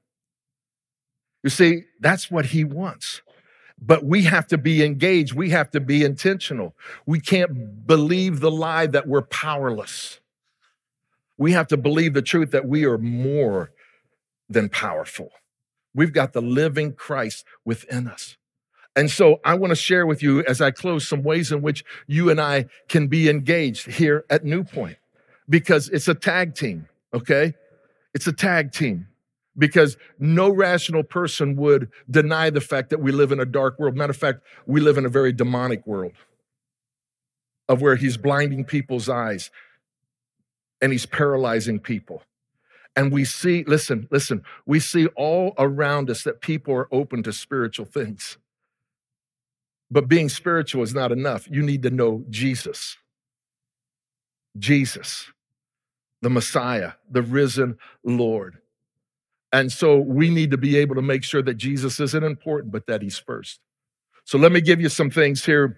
You 1.43 1.49
see, 1.49 1.81
that's 1.99 2.31
what 2.31 2.45
he 2.45 2.63
wants. 2.63 3.21
But 3.77 4.05
we 4.05 4.23
have 4.23 4.47
to 4.47 4.57
be 4.57 4.85
engaged. 4.85 5.33
We 5.33 5.49
have 5.49 5.69
to 5.71 5.81
be 5.81 6.05
intentional. 6.05 6.77
We 7.05 7.19
can't 7.19 7.85
believe 7.85 8.39
the 8.39 8.51
lie 8.51 8.87
that 8.87 9.05
we're 9.05 9.23
powerless. 9.23 10.21
We 11.43 11.51
have 11.51 11.67
to 11.67 11.77
believe 11.77 12.13
the 12.13 12.21
truth 12.21 12.51
that 12.51 12.69
we 12.69 12.85
are 12.85 12.97
more 12.97 13.73
than 14.47 14.69
powerful. 14.69 15.29
We've 15.93 16.13
got 16.13 16.31
the 16.31 16.41
living 16.41 16.93
Christ 16.93 17.43
within 17.65 18.07
us. 18.07 18.37
And 18.95 19.11
so 19.11 19.41
I 19.43 19.55
want 19.55 19.71
to 19.71 19.75
share 19.75 20.05
with 20.07 20.23
you 20.23 20.45
as 20.45 20.61
I 20.61 20.71
close 20.71 21.05
some 21.05 21.21
ways 21.21 21.51
in 21.51 21.61
which 21.61 21.83
you 22.07 22.29
and 22.29 22.39
I 22.39 22.67
can 22.87 23.07
be 23.07 23.27
engaged 23.27 23.91
here 23.91 24.23
at 24.29 24.45
New 24.45 24.63
Point 24.63 24.95
because 25.49 25.89
it's 25.89 26.07
a 26.07 26.13
tag 26.13 26.55
team, 26.55 26.87
okay? 27.13 27.55
It's 28.13 28.27
a 28.27 28.31
tag 28.31 28.71
team 28.71 29.07
because 29.57 29.97
no 30.17 30.49
rational 30.49 31.03
person 31.03 31.57
would 31.57 31.89
deny 32.09 32.51
the 32.51 32.61
fact 32.61 32.89
that 32.91 33.01
we 33.01 33.11
live 33.11 33.33
in 33.33 33.41
a 33.41 33.45
dark 33.45 33.77
world. 33.79 33.97
Matter 33.97 34.11
of 34.11 34.17
fact, 34.17 34.39
we 34.65 34.79
live 34.79 34.97
in 34.97 35.05
a 35.05 35.09
very 35.09 35.33
demonic 35.33 35.85
world 35.85 36.13
of 37.67 37.81
where 37.81 37.97
he's 37.97 38.15
blinding 38.15 38.63
people's 38.63 39.09
eyes 39.09 39.51
and 40.83 40.91
he's 40.91 41.05
paralyzing 41.05 41.79
people. 41.79 42.21
And 42.95 43.11
we 43.11 43.23
see, 43.23 43.63
listen, 43.65 44.05
listen, 44.11 44.43
we 44.65 44.81
see 44.81 45.07
all 45.15 45.53
around 45.57 46.09
us 46.09 46.23
that 46.23 46.41
people 46.41 46.73
are 46.75 46.93
open 46.93 47.23
to 47.23 47.31
spiritual 47.31 47.85
things. 47.85 48.37
But 49.89 50.09
being 50.09 50.27
spiritual 50.27 50.83
is 50.83 50.93
not 50.93 51.13
enough. 51.13 51.47
You 51.49 51.63
need 51.63 51.83
to 51.83 51.89
know 51.89 52.25
Jesus. 52.29 52.97
Jesus, 54.57 55.31
the 56.21 56.29
Messiah, 56.29 56.91
the 57.09 57.21
risen 57.21 57.77
Lord. 58.03 58.57
And 59.53 59.71
so 59.71 59.97
we 59.97 60.29
need 60.29 60.51
to 60.51 60.57
be 60.57 60.75
able 60.75 60.95
to 60.95 61.01
make 61.01 61.23
sure 61.23 61.41
that 61.43 61.55
Jesus 61.55 62.01
isn't 62.01 62.23
important, 62.23 62.73
but 62.73 62.87
that 62.87 63.01
he's 63.01 63.17
first. 63.17 63.61
So 64.25 64.37
let 64.37 64.51
me 64.51 64.59
give 64.59 64.81
you 64.81 64.89
some 64.89 65.09
things 65.09 65.45
here 65.45 65.77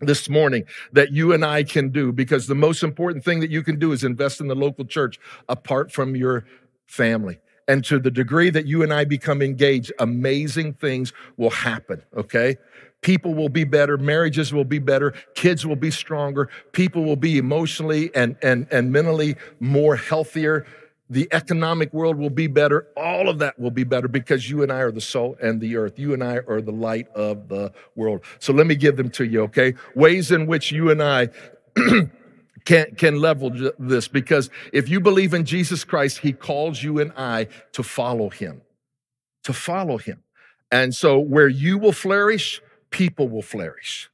this 0.00 0.28
morning 0.28 0.64
that 0.92 1.12
you 1.12 1.32
and 1.32 1.44
I 1.44 1.62
can 1.62 1.90
do 1.90 2.12
because 2.12 2.46
the 2.46 2.54
most 2.54 2.82
important 2.82 3.24
thing 3.24 3.40
that 3.40 3.50
you 3.50 3.62
can 3.62 3.78
do 3.78 3.92
is 3.92 4.02
invest 4.02 4.40
in 4.40 4.48
the 4.48 4.54
local 4.54 4.84
church 4.84 5.18
apart 5.48 5.92
from 5.92 6.16
your 6.16 6.44
family. 6.86 7.38
And 7.68 7.84
to 7.84 8.00
the 8.00 8.10
degree 8.10 8.50
that 8.50 8.66
you 8.66 8.82
and 8.82 8.92
I 8.92 9.04
become 9.04 9.42
engaged, 9.42 9.92
amazing 10.00 10.74
things 10.74 11.12
will 11.36 11.50
happen, 11.50 12.02
okay? 12.16 12.56
People 13.00 13.34
will 13.34 13.48
be 13.48 13.64
better, 13.64 13.96
marriages 13.96 14.52
will 14.52 14.64
be 14.64 14.78
better, 14.78 15.14
kids 15.34 15.64
will 15.64 15.76
be 15.76 15.90
stronger, 15.90 16.50
people 16.72 17.04
will 17.04 17.16
be 17.16 17.38
emotionally 17.38 18.14
and, 18.14 18.36
and, 18.42 18.66
and 18.70 18.90
mentally 18.90 19.36
more 19.60 19.96
healthier 19.96 20.66
the 21.10 21.28
economic 21.32 21.92
world 21.92 22.16
will 22.16 22.30
be 22.30 22.46
better. 22.46 22.86
All 22.96 23.28
of 23.28 23.40
that 23.40 23.58
will 23.58 23.72
be 23.72 23.82
better 23.82 24.06
because 24.06 24.48
you 24.48 24.62
and 24.62 24.70
I 24.70 24.78
are 24.78 24.92
the 24.92 25.00
salt 25.00 25.38
and 25.42 25.60
the 25.60 25.76
earth. 25.76 25.98
You 25.98 26.14
and 26.14 26.22
I 26.22 26.36
are 26.48 26.60
the 26.60 26.72
light 26.72 27.08
of 27.08 27.48
the 27.48 27.72
world. 27.96 28.22
So 28.38 28.52
let 28.52 28.68
me 28.68 28.76
give 28.76 28.96
them 28.96 29.10
to 29.10 29.24
you, 29.24 29.42
okay? 29.42 29.74
Ways 29.96 30.30
in 30.30 30.46
which 30.46 30.70
you 30.70 30.88
and 30.88 31.02
I 31.02 31.28
can, 32.64 32.94
can 32.94 33.20
level 33.20 33.52
this 33.78 34.06
because 34.06 34.50
if 34.72 34.88
you 34.88 35.00
believe 35.00 35.34
in 35.34 35.44
Jesus 35.44 35.82
Christ, 35.82 36.18
he 36.18 36.32
calls 36.32 36.82
you 36.82 37.00
and 37.00 37.12
I 37.16 37.48
to 37.72 37.82
follow 37.82 38.30
him, 38.30 38.62
to 39.42 39.52
follow 39.52 39.98
him. 39.98 40.22
And 40.70 40.94
so 40.94 41.18
where 41.18 41.48
you 41.48 41.76
will 41.76 41.92
flourish, 41.92 42.62
people 42.90 43.28
will 43.28 43.42
flourish 43.42 44.08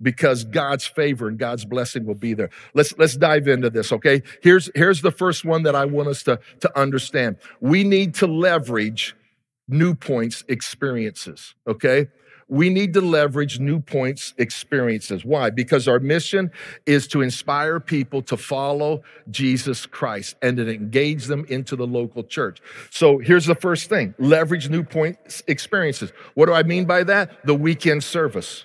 because 0.00 0.44
God's 0.44 0.86
favor 0.86 1.28
and 1.28 1.38
God's 1.38 1.64
blessing 1.64 2.04
will 2.04 2.14
be 2.14 2.34
there. 2.34 2.50
Let's 2.74 2.96
let's 2.98 3.16
dive 3.16 3.48
into 3.48 3.70
this, 3.70 3.92
okay? 3.92 4.22
Here's 4.42 4.70
here's 4.74 5.02
the 5.02 5.10
first 5.10 5.44
one 5.44 5.62
that 5.62 5.74
I 5.74 5.84
want 5.84 6.08
us 6.08 6.22
to 6.24 6.38
to 6.60 6.78
understand. 6.78 7.36
We 7.60 7.84
need 7.84 8.14
to 8.16 8.26
leverage 8.26 9.16
New 9.68 9.94
Point's 9.94 10.44
experiences, 10.48 11.54
okay? 11.66 12.08
We 12.48 12.70
need 12.70 12.94
to 12.94 13.00
leverage 13.00 13.58
New 13.58 13.80
Point's 13.80 14.32
experiences. 14.38 15.24
Why? 15.24 15.50
Because 15.50 15.88
our 15.88 15.98
mission 15.98 16.52
is 16.84 17.08
to 17.08 17.20
inspire 17.20 17.80
people 17.80 18.22
to 18.22 18.36
follow 18.36 19.02
Jesus 19.30 19.84
Christ 19.84 20.36
and 20.42 20.56
to 20.58 20.72
engage 20.72 21.24
them 21.24 21.44
into 21.48 21.74
the 21.74 21.86
local 21.86 22.22
church. 22.22 22.60
So 22.90 23.18
here's 23.18 23.46
the 23.46 23.56
first 23.56 23.88
thing 23.88 24.14
leverage 24.18 24.70
New 24.70 24.84
Point's 24.84 25.42
experiences. 25.48 26.12
What 26.34 26.46
do 26.46 26.52
I 26.52 26.62
mean 26.62 26.84
by 26.84 27.02
that? 27.04 27.44
The 27.44 27.54
weekend 27.54 28.04
service 28.04 28.64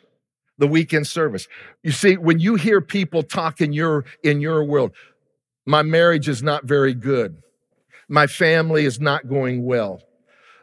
the 0.62 0.68
weekend 0.68 1.08
service. 1.08 1.48
You 1.82 1.92
see, 1.92 2.18
when 2.18 2.40
you 2.40 2.54
hear 2.54 2.82
people 2.82 3.24
talk 3.24 3.62
in 3.62 3.74
your 3.74 4.06
in 4.24 4.40
your 4.42 4.64
world, 4.64 4.92
my 5.66 5.82
marriage 5.82 6.30
is 6.30 6.44
not 6.44 6.66
very 6.66 6.94
good. 6.94 7.42
My 8.08 8.28
family 8.28 8.86
is 8.86 9.00
not 9.00 9.28
going 9.28 9.66
well. 9.66 10.04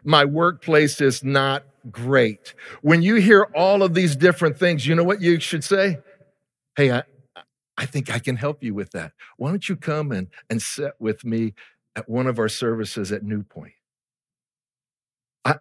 My 0.04 0.24
workplace 0.24 1.00
is 1.00 1.24
not 1.24 1.64
great. 1.90 2.54
When 2.80 3.02
you 3.02 3.16
hear 3.16 3.48
all 3.56 3.82
of 3.82 3.94
these 3.94 4.14
different 4.14 4.56
things, 4.56 4.86
you 4.86 4.94
know 4.94 5.02
what 5.02 5.20
you 5.20 5.40
should 5.40 5.64
say? 5.64 5.98
Hey, 6.76 6.92
I, 6.92 7.02
I 7.76 7.86
think 7.86 8.08
I 8.08 8.20
can 8.20 8.36
help 8.36 8.62
you 8.62 8.74
with 8.74 8.92
that. 8.92 9.12
Why 9.36 9.50
don't 9.50 9.68
you 9.68 9.74
come 9.74 10.12
and, 10.12 10.28
and 10.48 10.62
sit 10.62 10.92
with 11.00 11.24
me 11.24 11.54
at 11.96 12.08
one 12.08 12.28
of 12.28 12.38
our 12.38 12.48
services 12.48 13.10
at 13.10 13.24
New 13.24 13.42
Point? 13.42 13.72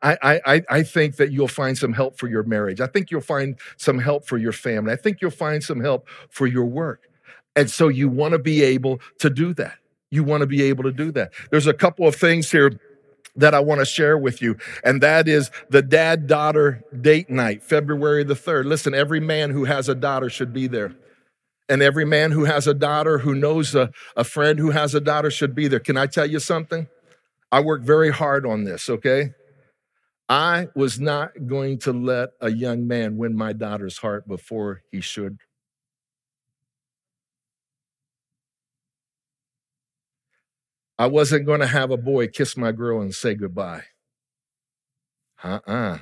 I, 0.02 0.42
I, 0.46 0.64
I 0.70 0.84
think 0.84 1.18
that 1.18 1.32
you'll 1.32 1.48
find 1.48 1.78
some 1.78 1.94
help 1.94 2.18
for 2.18 2.28
your 2.28 2.44
marriage. 2.44 2.82
I 2.82 2.88
think 2.88 3.12
you'll 3.12 3.22
find 3.22 3.58
some 3.78 4.00
help 4.00 4.26
for 4.26 4.38
your 4.38 4.52
family. 4.52 4.92
I 4.92 4.96
think 4.96 5.22
you'll 5.22 5.32
find 5.32 5.64
some 5.64 5.80
help 5.80 6.08
for 6.30 6.48
your 6.48 6.66
work. 6.66 7.04
And 7.56 7.70
so 7.70 7.88
you 7.88 8.10
want 8.10 8.34
to 8.34 8.40
be 8.40 8.64
able 8.64 9.00
to 9.20 9.30
do 9.30 9.54
that. 9.56 9.78
You 10.10 10.24
want 10.24 10.42
to 10.42 10.48
be 10.48 10.62
able 10.64 10.84
to 10.84 10.92
do 10.92 11.12
that. 11.14 11.32
There's 11.52 11.68
a 11.68 11.74
couple 11.74 12.08
of 12.08 12.16
things 12.16 12.52
here 12.52 12.80
that 13.36 13.54
I 13.54 13.60
want 13.60 13.80
to 13.80 13.86
share 13.86 14.18
with 14.18 14.42
you, 14.42 14.58
and 14.84 15.02
that 15.04 15.28
is 15.28 15.52
the 15.70 15.82
dad 15.84 16.26
daughter 16.26 16.84
date 17.00 17.30
night, 17.30 17.64
February 17.64 18.24
the 18.24 18.34
3rd. 18.34 18.66
Listen, 18.66 18.96
every 18.96 19.20
man 19.20 19.52
who 19.52 19.66
has 19.66 19.90
a 19.90 19.96
daughter 19.96 20.30
should 20.30 20.54
be 20.54 20.68
there. 20.68 20.96
And 21.70 21.82
every 21.82 22.06
man 22.06 22.32
who 22.32 22.46
has 22.46 22.66
a 22.66 22.74
daughter 22.74 23.20
who 23.20 23.36
knows 23.36 23.76
a, 23.76 23.92
a 24.16 24.24
friend 24.24 24.58
who 24.58 24.72
has 24.72 24.96
a 24.96 25.02
daughter 25.02 25.30
should 25.30 25.54
be 25.54 25.68
there. 25.68 25.82
Can 25.82 25.98
I 25.98 26.08
tell 26.08 26.26
you 26.26 26.40
something? 26.40 26.88
I 27.52 27.60
work 27.60 27.82
very 27.82 28.12
hard 28.12 28.46
on 28.46 28.64
this, 28.64 28.90
okay? 28.90 29.34
I 30.30 30.68
was 30.76 31.00
not 31.00 31.48
going 31.48 31.80
to 31.80 31.94
let 31.94 32.30
a 32.42 32.52
young 32.52 32.86
man 32.86 33.18
win 33.18 33.36
my 33.36 33.54
daughter's 33.54 34.00
heart 34.00 34.28
before 34.28 34.82
he 34.92 35.00
should. 35.00 35.40
I 41.00 41.06
wasn't 41.08 41.46
going 41.46 41.62
to 41.62 41.68
have 41.68 41.92
a 41.92 41.98
boy 41.98 42.28
kiss 42.28 42.58
my 42.58 42.72
girl 42.72 43.02
and 43.02 43.14
say 43.14 43.36
goodbye. 43.36 43.84
Uh 45.44 45.60
uh-uh. 45.68 45.74
uh 45.74 45.98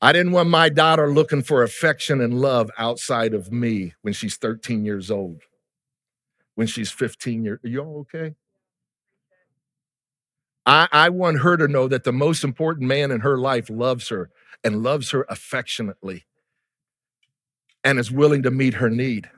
I 0.00 0.12
didn't 0.12 0.32
want 0.32 0.50
my 0.50 0.68
daughter 0.68 1.10
looking 1.10 1.42
for 1.42 1.62
affection 1.62 2.20
and 2.20 2.38
love 2.38 2.70
outside 2.76 3.32
of 3.32 3.50
me 3.50 3.94
when 4.02 4.12
she's 4.12 4.36
13 4.36 4.84
years 4.84 5.10
old, 5.10 5.40
when 6.56 6.66
she's 6.66 6.90
15 6.90 7.42
years. 7.44 7.58
Old, 7.64 7.70
are 7.70 7.72
you 7.72 7.80
all 7.80 8.00
okay? 8.00 8.34
I, 10.66 10.88
I 10.92 11.08
want 11.10 11.40
her 11.40 11.56
to 11.56 11.68
know 11.68 11.88
that 11.88 12.04
the 12.04 12.12
most 12.12 12.42
important 12.44 12.88
man 12.88 13.10
in 13.10 13.20
her 13.20 13.36
life 13.36 13.68
loves 13.68 14.08
her 14.08 14.30
and 14.62 14.82
loves 14.82 15.10
her 15.10 15.26
affectionately 15.28 16.24
and 17.82 17.98
is 17.98 18.10
willing 18.10 18.42
to 18.42 18.50
meet 18.50 18.74
her 18.74 18.88
need. 18.88 19.30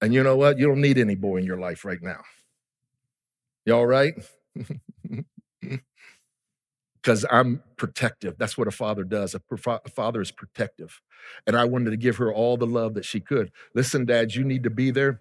And 0.00 0.14
you 0.14 0.22
know 0.22 0.36
what? 0.36 0.58
You 0.58 0.66
don't 0.66 0.80
need 0.80 0.98
any 0.98 1.14
boy 1.14 1.36
in 1.38 1.44
your 1.44 1.58
life 1.58 1.84
right 1.84 2.02
now. 2.02 2.20
You 3.64 3.74
all 3.74 3.86
right? 3.86 4.14
Because 7.02 7.24
I'm 7.30 7.62
protective. 7.76 8.34
That's 8.36 8.58
what 8.58 8.66
a 8.66 8.72
father 8.72 9.04
does. 9.04 9.36
A, 9.36 9.40
a 9.68 9.88
father 9.88 10.20
is 10.20 10.32
protective. 10.32 11.00
And 11.46 11.54
I 11.54 11.64
wanted 11.64 11.90
to 11.90 11.96
give 11.96 12.16
her 12.16 12.34
all 12.34 12.56
the 12.56 12.66
love 12.66 12.94
that 12.94 13.04
she 13.04 13.20
could. 13.20 13.52
Listen, 13.76 14.06
dads, 14.06 14.34
you 14.34 14.42
need 14.42 14.64
to 14.64 14.70
be 14.70 14.90
there. 14.90 15.20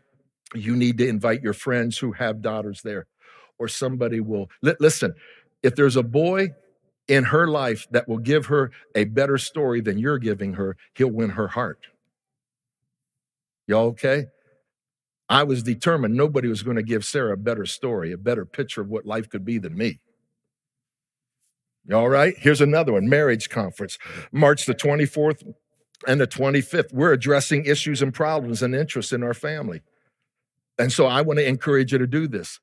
You 0.55 0.75
need 0.75 0.97
to 0.97 1.07
invite 1.07 1.43
your 1.43 1.53
friends 1.53 1.99
who 1.99 2.13
have 2.13 2.41
daughters 2.41 2.81
there 2.81 3.05
or 3.57 3.67
somebody 3.67 4.19
will 4.19 4.49
listen. 4.61 5.13
If 5.63 5.75
there's 5.75 5.95
a 5.95 6.03
boy 6.03 6.49
in 7.07 7.25
her 7.25 7.47
life 7.47 7.87
that 7.91 8.07
will 8.07 8.17
give 8.17 8.47
her 8.47 8.71
a 8.95 9.05
better 9.05 9.37
story 9.37 9.81
than 9.81 9.97
you're 9.97 10.17
giving 10.17 10.53
her, 10.53 10.75
he'll 10.95 11.11
win 11.11 11.31
her 11.31 11.49
heart. 11.49 11.87
Y'all 13.67 13.87
okay? 13.87 14.25
I 15.27 15.43
was 15.43 15.63
determined 15.63 16.15
nobody 16.15 16.47
was 16.47 16.61
going 16.61 16.77
to 16.77 16.83
give 16.83 17.03
Sarah 17.03 17.33
a 17.33 17.37
better 17.37 17.65
story, 17.65 18.11
a 18.11 18.17
better 18.17 18.45
picture 18.45 18.81
of 18.81 18.89
what 18.89 19.05
life 19.05 19.29
could 19.29 19.43
be 19.43 19.57
than 19.57 19.75
me. 19.75 19.99
All 21.91 22.09
right, 22.09 22.35
here's 22.37 22.61
another 22.61 22.93
one 22.93 23.07
marriage 23.07 23.49
conference, 23.49 23.97
March 24.31 24.65
the 24.65 24.73
24th 24.73 25.43
and 26.07 26.19
the 26.19 26.27
25th. 26.27 26.91
We're 26.93 27.13
addressing 27.13 27.65
issues 27.65 28.01
and 28.01 28.13
problems 28.13 28.63
and 28.63 28.73
interests 28.73 29.13
in 29.13 29.23
our 29.23 29.35
family. 29.35 29.81
And 30.77 30.91
so 30.91 31.05
I 31.05 31.21
want 31.21 31.39
to 31.39 31.47
encourage 31.47 31.91
you 31.91 31.99
to 31.99 32.07
do 32.07 32.27
this. 32.27 32.59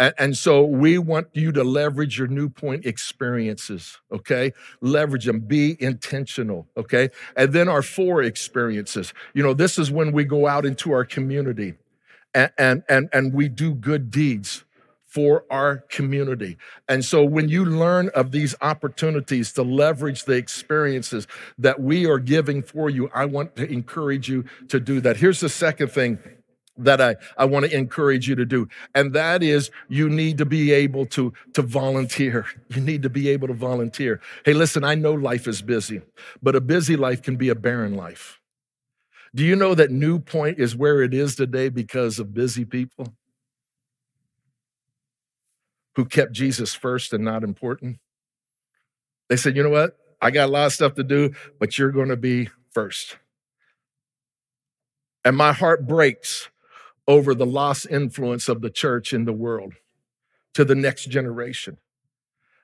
And, 0.00 0.14
and 0.18 0.36
so 0.36 0.64
we 0.64 0.96
want 0.96 1.28
you 1.34 1.52
to 1.52 1.62
leverage 1.62 2.18
your 2.18 2.26
New 2.26 2.48
Point 2.48 2.86
experiences, 2.86 3.98
okay? 4.10 4.52
Leverage 4.80 5.26
them, 5.26 5.40
be 5.40 5.76
intentional, 5.78 6.66
okay? 6.76 7.10
And 7.36 7.52
then 7.52 7.68
our 7.68 7.82
four 7.82 8.22
experiences. 8.22 9.12
You 9.34 9.42
know, 9.42 9.52
this 9.52 9.78
is 9.78 9.90
when 9.92 10.10
we 10.12 10.24
go 10.24 10.48
out 10.48 10.64
into 10.64 10.90
our 10.92 11.04
community 11.04 11.74
and, 12.34 12.50
and, 12.56 12.82
and, 12.88 13.08
and 13.12 13.34
we 13.34 13.48
do 13.50 13.74
good 13.74 14.10
deeds 14.10 14.64
for 15.04 15.44
our 15.50 15.78
community. 15.78 16.56
And 16.88 17.04
so 17.04 17.22
when 17.24 17.48
you 17.48 17.64
learn 17.64 18.10
of 18.14 18.30
these 18.30 18.54
opportunities 18.62 19.52
to 19.54 19.62
leverage 19.62 20.24
the 20.24 20.34
experiences 20.34 21.26
that 21.58 21.80
we 21.80 22.06
are 22.06 22.20
giving 22.20 22.62
for 22.62 22.88
you, 22.88 23.10
I 23.12 23.26
want 23.26 23.56
to 23.56 23.70
encourage 23.70 24.30
you 24.30 24.44
to 24.68 24.80
do 24.80 25.00
that. 25.00 25.18
Here's 25.18 25.40
the 25.40 25.48
second 25.48 25.88
thing 25.88 26.20
that 26.84 27.00
I, 27.00 27.16
I 27.36 27.44
want 27.44 27.66
to 27.66 27.76
encourage 27.76 28.28
you 28.28 28.34
to 28.34 28.44
do. 28.44 28.68
And 28.94 29.12
that 29.14 29.42
is 29.42 29.70
you 29.88 30.08
need 30.08 30.38
to 30.38 30.46
be 30.46 30.72
able 30.72 31.06
to, 31.06 31.32
to 31.54 31.62
volunteer. 31.62 32.46
You 32.70 32.80
need 32.80 33.02
to 33.02 33.10
be 33.10 33.28
able 33.28 33.48
to 33.48 33.54
volunteer. 33.54 34.20
Hey, 34.44 34.52
listen, 34.52 34.84
I 34.84 34.94
know 34.94 35.12
life 35.12 35.48
is 35.48 35.60
busy, 35.60 36.02
but 36.40 36.54
a 36.54 36.60
busy 36.60 36.94
life 36.94 37.20
can 37.20 37.34
be 37.34 37.48
a 37.48 37.54
barren 37.56 37.96
life. 37.96 38.38
Do 39.34 39.44
you 39.44 39.56
know 39.56 39.74
that 39.74 39.90
New 39.90 40.20
Point 40.20 40.60
is 40.60 40.76
where 40.76 41.02
it 41.02 41.12
is 41.12 41.34
today 41.34 41.68
because 41.68 42.20
of 42.20 42.32
busy 42.32 42.64
people 42.64 43.12
who 45.96 46.04
kept 46.04 46.32
Jesus 46.32 46.74
first 46.74 47.12
and 47.12 47.24
not 47.24 47.42
important? 47.42 47.98
They 49.28 49.36
said, 49.36 49.56
you 49.56 49.64
know 49.64 49.70
what? 49.70 49.96
I 50.20 50.30
got 50.30 50.48
a 50.48 50.52
lot 50.52 50.66
of 50.66 50.72
stuff 50.72 50.94
to 50.94 51.04
do, 51.04 51.32
but 51.58 51.76
you're 51.76 51.92
going 51.92 52.08
to 52.08 52.16
be 52.16 52.50
first. 52.70 53.16
And 55.24 55.36
my 55.36 55.52
heart 55.52 55.86
breaks 55.86 56.48
over 57.10 57.34
the 57.34 57.44
lost 57.44 57.88
influence 57.90 58.48
of 58.48 58.60
the 58.60 58.70
church 58.70 59.12
in 59.12 59.24
the 59.24 59.32
world 59.32 59.74
to 60.54 60.64
the 60.64 60.76
next 60.76 61.06
generation. 61.06 61.76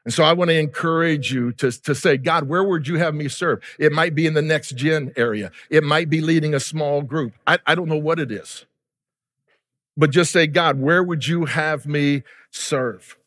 And 0.04 0.14
so 0.14 0.22
I 0.22 0.34
want 0.34 0.50
to 0.50 0.56
encourage 0.56 1.32
you 1.32 1.50
to, 1.54 1.72
to 1.72 1.96
say, 1.96 2.16
God, 2.16 2.44
where 2.44 2.62
would 2.62 2.86
you 2.86 2.94
have 2.94 3.12
me 3.12 3.26
serve? 3.26 3.60
It 3.76 3.90
might 3.90 4.14
be 4.14 4.24
in 4.24 4.34
the 4.34 4.42
next 4.42 4.76
gen 4.76 5.12
area. 5.16 5.50
It 5.68 5.82
might 5.82 6.08
be 6.08 6.20
leading 6.20 6.54
a 6.54 6.60
small 6.60 7.02
group. 7.02 7.32
I, 7.44 7.58
I 7.66 7.74
don't 7.74 7.88
know 7.88 7.96
what 7.96 8.20
it 8.20 8.30
is. 8.30 8.66
But 9.96 10.10
just 10.10 10.30
say, 10.30 10.46
God, 10.46 10.78
where 10.78 11.02
would 11.02 11.26
you 11.26 11.46
have 11.46 11.84
me 11.84 12.22
serve? 12.52 13.18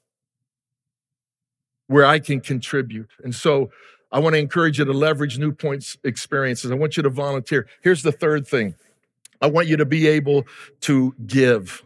Where 1.88 2.06
I 2.06 2.20
can 2.20 2.40
contribute. 2.40 3.10
And 3.26 3.36
so 3.36 3.72
I 4.10 4.20
want 4.20 4.36
to 4.36 4.40
encourage 4.40 4.80
you 4.80 4.86
to 4.86 4.94
leverage 4.94 5.38
New 5.38 5.52
Point's 5.52 5.98
experiences. 6.06 6.72
I 6.72 6.76
want 6.76 6.96
you 6.96 7.04
to 7.04 7.10
volunteer. 7.10 7.68
Here's 7.82 8.04
the 8.04 8.14
third 8.14 8.48
thing 8.48 8.76
I 9.42 9.48
want 9.48 9.68
you 9.68 9.78
to 9.78 9.86
be 9.86 10.08
able 10.08 10.46
to 10.82 11.16
give. 11.26 11.84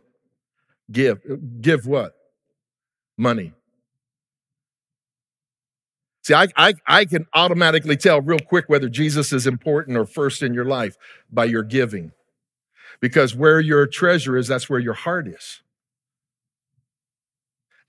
Give. 0.92 1.22
Give 1.62 1.86
what? 1.86 2.13
Money. 3.18 3.54
See, 6.24 6.34
I, 6.34 6.48
I, 6.56 6.74
I 6.88 7.06
can 7.06 7.28
automatically 7.34 7.98
tell 7.98 8.22
real 8.22 8.39
quick 8.39 8.66
whether 8.70 8.88
Jesus 8.88 9.34
is 9.34 9.46
important 9.46 9.98
or 9.98 10.06
first 10.06 10.42
in 10.42 10.54
your 10.54 10.66
life 10.66 10.96
by 11.30 11.46
your 11.46 11.63
giving. 11.63 12.13
Because 13.02 13.36
where 13.36 13.60
your 13.60 13.86
treasure 13.86 14.38
is, 14.38 14.48
that's 14.48 14.70
where 14.70 14.80
your 14.80 14.94
heart 14.94 15.28
is. 15.28 15.62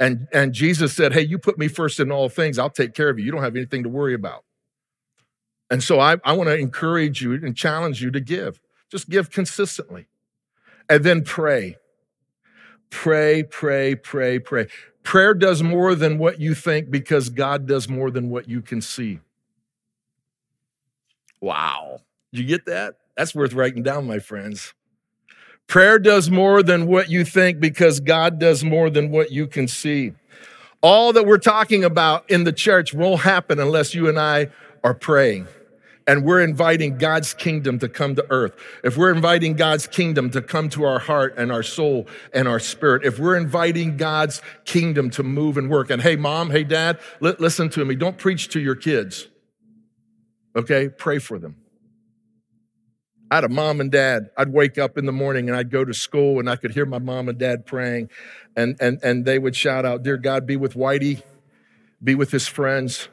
And, 0.01 0.27
and 0.33 0.53
Jesus 0.53 0.93
said, 0.93 1.13
Hey, 1.13 1.23
you 1.23 1.39
put 1.39 1.59
me 1.59 1.69
first 1.69 2.01
in 2.01 2.11
all 2.11 2.29
things, 2.29 2.59
I'll 2.59 2.71
take 2.71 2.95
care 2.95 3.09
of 3.09 3.19
you. 3.19 3.25
You 3.25 3.31
don't 3.31 3.43
have 3.43 3.55
anything 3.55 3.85
to 3.85 3.89
worry 3.89 4.15
about. 4.15 4.45
And 5.71 5.83
so 5.83 6.01
I, 6.01 6.17
I 6.25 6.33
want 6.33 6.49
to 6.49 6.57
encourage 6.57 7.23
you 7.23 7.33
and 7.35 7.57
challenge 7.57 8.03
you 8.03 8.11
to 8.11 8.21
give. 8.21 8.61
Just 8.91 9.09
give 9.09 9.31
consistently. 9.31 10.07
And 10.89 11.05
then 11.05 11.23
pray. 11.23 11.77
Pray, 12.91 13.43
pray, 13.43 13.95
pray, 13.95 14.39
pray. 14.39 14.69
Prayer 15.03 15.35
does 15.35 15.63
more 15.63 15.95
than 15.95 16.19
what 16.19 16.41
you 16.41 16.55
think 16.55 16.91
because 16.91 17.29
God 17.29 17.67
does 17.67 17.89
more 17.89 18.11
than 18.11 18.31
what 18.31 18.49
you 18.49 18.63
can 18.63 18.81
see. 18.81 19.21
Wow. 21.41 22.01
You 22.33 22.45
get 22.45 22.67
that? 22.67 22.97
That's 23.17 23.35
worth 23.35 23.53
writing 23.53 23.83
down, 23.83 24.07
my 24.07 24.19
friends. 24.19 24.75
Prayer 25.67 25.99
does 25.99 26.31
more 26.31 26.63
than 26.63 26.87
what 26.87 27.11
you 27.11 27.25
think 27.25 27.61
because 27.61 28.01
God 28.01 28.39
does 28.39 28.65
more 28.65 28.91
than 28.91 29.11
what 29.11 29.31
you 29.31 29.47
can 29.47 29.67
see. 29.67 30.13
All 30.83 31.13
that 31.15 31.27
we're 31.27 31.39
talking 31.39 31.85
about 31.85 32.31
in 32.31 32.45
the 32.45 32.53
church 32.53 32.93
won't 32.93 33.23
happen 33.23 33.59
unless 33.59 33.95
you 33.95 34.09
and 34.09 34.19
I 34.19 34.51
are 34.83 34.95
praying 34.95 35.49
and 36.07 36.25
we're 36.25 36.43
inviting 36.43 36.99
God's 36.99 37.33
kingdom 37.33 37.79
to 37.79 37.89
come 37.89 38.15
to 38.17 38.27
earth, 38.31 38.55
if 38.83 38.97
we're 38.97 39.13
inviting 39.13 39.55
God's 39.55 39.87
kingdom 39.87 40.31
to 40.31 40.43
come 40.43 40.69
to 40.71 40.85
our 40.85 40.99
heart 40.99 41.35
and 41.37 41.51
our 41.51 41.63
soul 41.63 42.07
and 42.33 42.47
our 42.47 42.61
spirit, 42.61 43.05
if 43.05 43.19
we're 43.19 43.37
inviting 43.37 43.97
God's 43.97 44.43
kingdom 44.65 45.11
to 45.11 45.23
move 45.23 45.57
and 45.57 45.71
work, 45.71 45.91
and 45.91 46.03
hey, 46.03 46.17
mom, 46.17 46.51
hey, 46.51 46.65
dad, 46.65 46.99
li- 47.21 47.37
listen 47.39 47.71
to 47.71 47.85
me. 47.85 47.95
Don't 47.95 48.19
preach 48.19 48.49
to 48.49 48.61
your 48.61 48.75
kids, 48.75 49.29
okay? 50.55 50.89
Pray 50.89 51.19
for 51.19 51.39
them. 51.39 51.57
I 53.31 53.37
had 53.37 53.45
a 53.45 53.49
mom 53.49 53.81
and 53.81 53.91
dad. 53.91 54.31
I'd 54.37 54.53
wake 54.53 54.79
up 54.79 54.99
in 54.99 55.07
the 55.07 55.13
morning 55.13 55.49
and 55.49 55.57
I'd 55.57 55.71
go 55.71 55.85
to 55.85 55.95
school 55.95 56.39
and 56.39 56.49
I 56.49 56.57
could 56.57 56.73
hear 56.73 56.87
my 56.87 56.99
mom 56.99 57.29
and 57.29 57.39
dad 57.39 57.65
praying, 57.65 58.11
and, 58.57 58.77
and, 58.79 58.99
and 59.03 59.25
they 59.25 59.39
would 59.39 59.57
shout 59.57 59.87
out, 59.87 60.03
Dear 60.03 60.19
God, 60.19 60.47
be 60.47 60.57
with 60.57 60.75
Whitey, 60.75 61.23
be 62.03 62.15
with 62.15 62.31
his 62.31 62.47
friends 62.47 63.09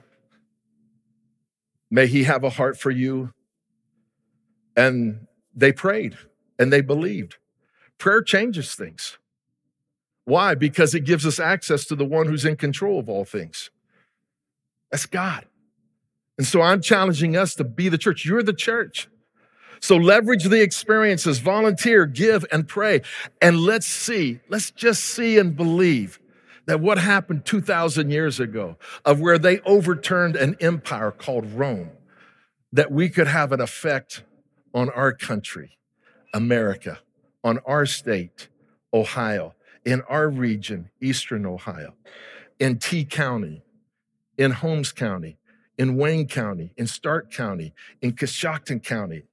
May 1.92 2.08
he 2.08 2.24
have 2.24 2.44
a 2.44 2.50
heart 2.50 2.80
for 2.80 2.90
you. 2.90 3.34
And 4.76 5.28
they 5.54 5.74
prayed 5.74 6.18
and 6.58 6.72
they 6.72 6.82
believed. 6.82 7.36
Prayer 7.98 8.22
changes 8.22 8.74
things. 8.74 9.18
Why? 10.24 10.56
Because 10.56 10.96
it 10.96 11.02
gives 11.02 11.26
us 11.26 11.40
access 11.40 11.86
to 11.86 11.96
the 11.96 12.06
one 12.06 12.28
who's 12.28 12.46
in 12.46 12.56
control 12.56 13.00
of 13.00 13.10
all 13.10 13.26
things. 13.26 13.70
That's 14.90 15.06
God. 15.06 15.46
And 16.38 16.48
so 16.48 16.62
I'm 16.62 16.82
challenging 16.82 17.36
us 17.36 17.54
to 17.56 17.64
be 17.64 17.90
the 17.90 17.98
church. 17.98 18.26
You're 18.26 18.44
the 18.44 18.54
church. 18.54 19.10
So 19.82 19.98
leverage 19.98 20.46
the 20.46 20.62
experiences, 20.62 21.40
volunteer, 21.40 22.06
give, 22.06 22.46
and 22.52 22.68
pray. 22.68 23.02
And 23.42 23.60
let's 23.60 23.88
see, 23.88 24.40
let's 24.48 24.72
just 24.72 25.04
see 25.04 25.38
and 25.38 25.56
believe 25.56 26.20
that 26.66 26.80
what 26.80 26.98
happened 26.98 27.46
2,000 27.46 28.10
years 28.10 28.40
ago, 28.40 28.78
of 29.04 29.20
where 29.20 29.38
they 29.38 29.60
overturned 29.62 30.36
an 30.36 30.56
empire 30.60 31.12
called 31.12 31.46
Rome, 31.54 31.92
that 32.72 32.92
we 32.92 33.10
could 33.10 33.28
have 33.28 33.52
an 33.52 33.60
effect 33.60 34.24
on 34.74 34.90
our 34.90 35.12
country, 35.12 35.78
America, 36.34 37.00
on 37.44 37.60
our 37.66 37.86
state, 37.86 38.48
Ohio, 38.94 39.56
in 39.86 40.02
our 40.08 40.30
region, 40.30 40.90
Eastern 41.02 41.46
Ohio, 41.46 41.96
in 42.60 42.78
T 42.78 43.04
County, 43.04 43.64
in 44.38 44.52
Holmes 44.52 44.92
County, 44.92 45.38
in 45.78 45.98
Wayne 45.98 46.28
County, 46.28 46.74
in 46.78 46.88
Stark 46.88 47.32
County, 47.32 47.74
in 48.02 48.14
Coshocton 48.14 48.84
County, 48.84 49.24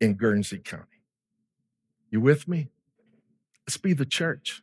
in 0.00 0.14
Guernsey 0.14 0.58
County. 0.58 0.84
You 2.10 2.20
with 2.20 2.46
me? 2.46 2.68
Let's 3.66 3.78
be 3.78 3.94
the 3.94 4.04
church. 4.04 4.62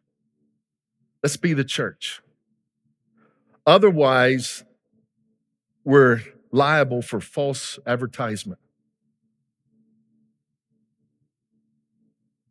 Let's 1.23 1.38
be 1.38 1.53
the 1.53 1.63
church. 1.63 2.21
Otherwise, 3.65 4.63
we're 5.84 6.21
liable 6.51 7.01
for 7.01 7.19
false 7.19 7.77
advertisement. 7.86 8.60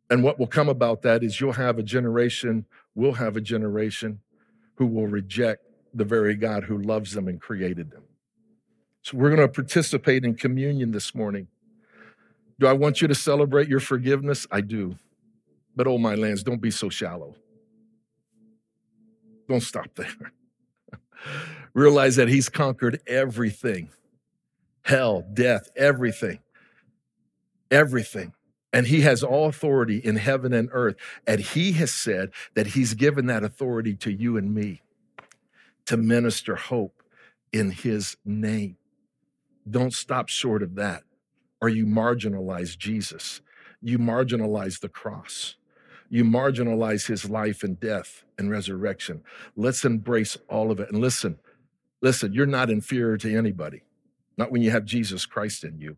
And 0.09 0.23
what 0.23 0.39
will 0.39 0.47
come 0.47 0.69
about 0.69 1.01
that 1.03 1.23
is 1.23 1.39
you'll 1.39 1.53
have 1.53 1.77
a 1.77 1.83
generation, 1.83 2.65
we'll 2.95 3.13
have 3.13 3.35
a 3.35 3.41
generation 3.41 4.21
who 4.75 4.87
will 4.87 5.07
reject 5.07 5.63
the 5.93 6.05
very 6.05 6.35
God 6.35 6.63
who 6.63 6.77
loves 6.77 7.13
them 7.13 7.27
and 7.27 7.39
created 7.39 7.91
them. 7.91 8.03
So 9.01 9.17
we're 9.17 9.29
going 9.29 9.41
to 9.41 9.47
participate 9.47 10.25
in 10.25 10.35
communion 10.35 10.91
this 10.91 11.13
morning. 11.13 11.47
Do 12.59 12.67
I 12.67 12.73
want 12.73 13.01
you 13.01 13.07
to 13.07 13.15
celebrate 13.15 13.67
your 13.67 13.79
forgiveness? 13.79 14.45
I 14.51 14.61
do. 14.61 14.97
But 15.75 15.87
oh, 15.87 15.97
my 15.97 16.15
lands, 16.15 16.43
don't 16.43 16.61
be 16.61 16.71
so 16.71 16.89
shallow. 16.89 17.35
Don't 19.49 19.61
stop 19.61 19.95
there. 19.95 20.31
Realize 21.73 22.15
that 22.15 22.29
he's 22.29 22.47
conquered 22.47 23.01
everything 23.05 23.89
hell, 24.83 25.23
death, 25.33 25.69
everything. 25.75 26.39
Everything. 27.69 28.33
And 28.73 28.87
he 28.87 29.01
has 29.01 29.23
all 29.23 29.47
authority 29.47 29.97
in 29.97 30.15
heaven 30.15 30.51
and 30.53 30.69
earth. 30.71 30.95
And 31.27 31.39
he 31.39 31.73
has 31.73 31.93
said 31.93 32.31
that 32.55 32.67
he's 32.67 32.95
given 32.95 33.27
that 33.27 33.43
authority 33.43 33.95
to 33.97 34.11
you 34.11 34.37
and 34.37 34.53
me 34.53 34.81
to 35.85 35.97
minister 35.97 36.55
hope 36.55 37.03
in 37.51 37.71
his 37.71 38.17
name. 38.25 38.77
Don't 39.69 39.93
stop 39.93 40.29
short 40.29 40.63
of 40.63 40.75
that, 40.75 41.03
or 41.61 41.69
you 41.69 41.85
marginalize 41.85 42.77
Jesus. 42.77 43.41
You 43.81 43.99
marginalize 43.99 44.79
the 44.79 44.89
cross. 44.89 45.55
You 46.09 46.23
marginalize 46.23 47.07
his 47.07 47.29
life 47.29 47.63
and 47.63 47.79
death 47.79 48.23
and 48.37 48.49
resurrection. 48.49 49.21
Let's 49.55 49.85
embrace 49.85 50.37
all 50.49 50.71
of 50.71 50.79
it. 50.79 50.89
And 50.89 50.99
listen, 50.99 51.37
listen, 52.01 52.33
you're 52.33 52.45
not 52.45 52.69
inferior 52.69 53.17
to 53.17 53.37
anybody, 53.37 53.83
not 54.37 54.51
when 54.51 54.61
you 54.61 54.71
have 54.71 54.85
Jesus 54.85 55.25
Christ 55.25 55.63
in 55.63 55.79
you. 55.79 55.97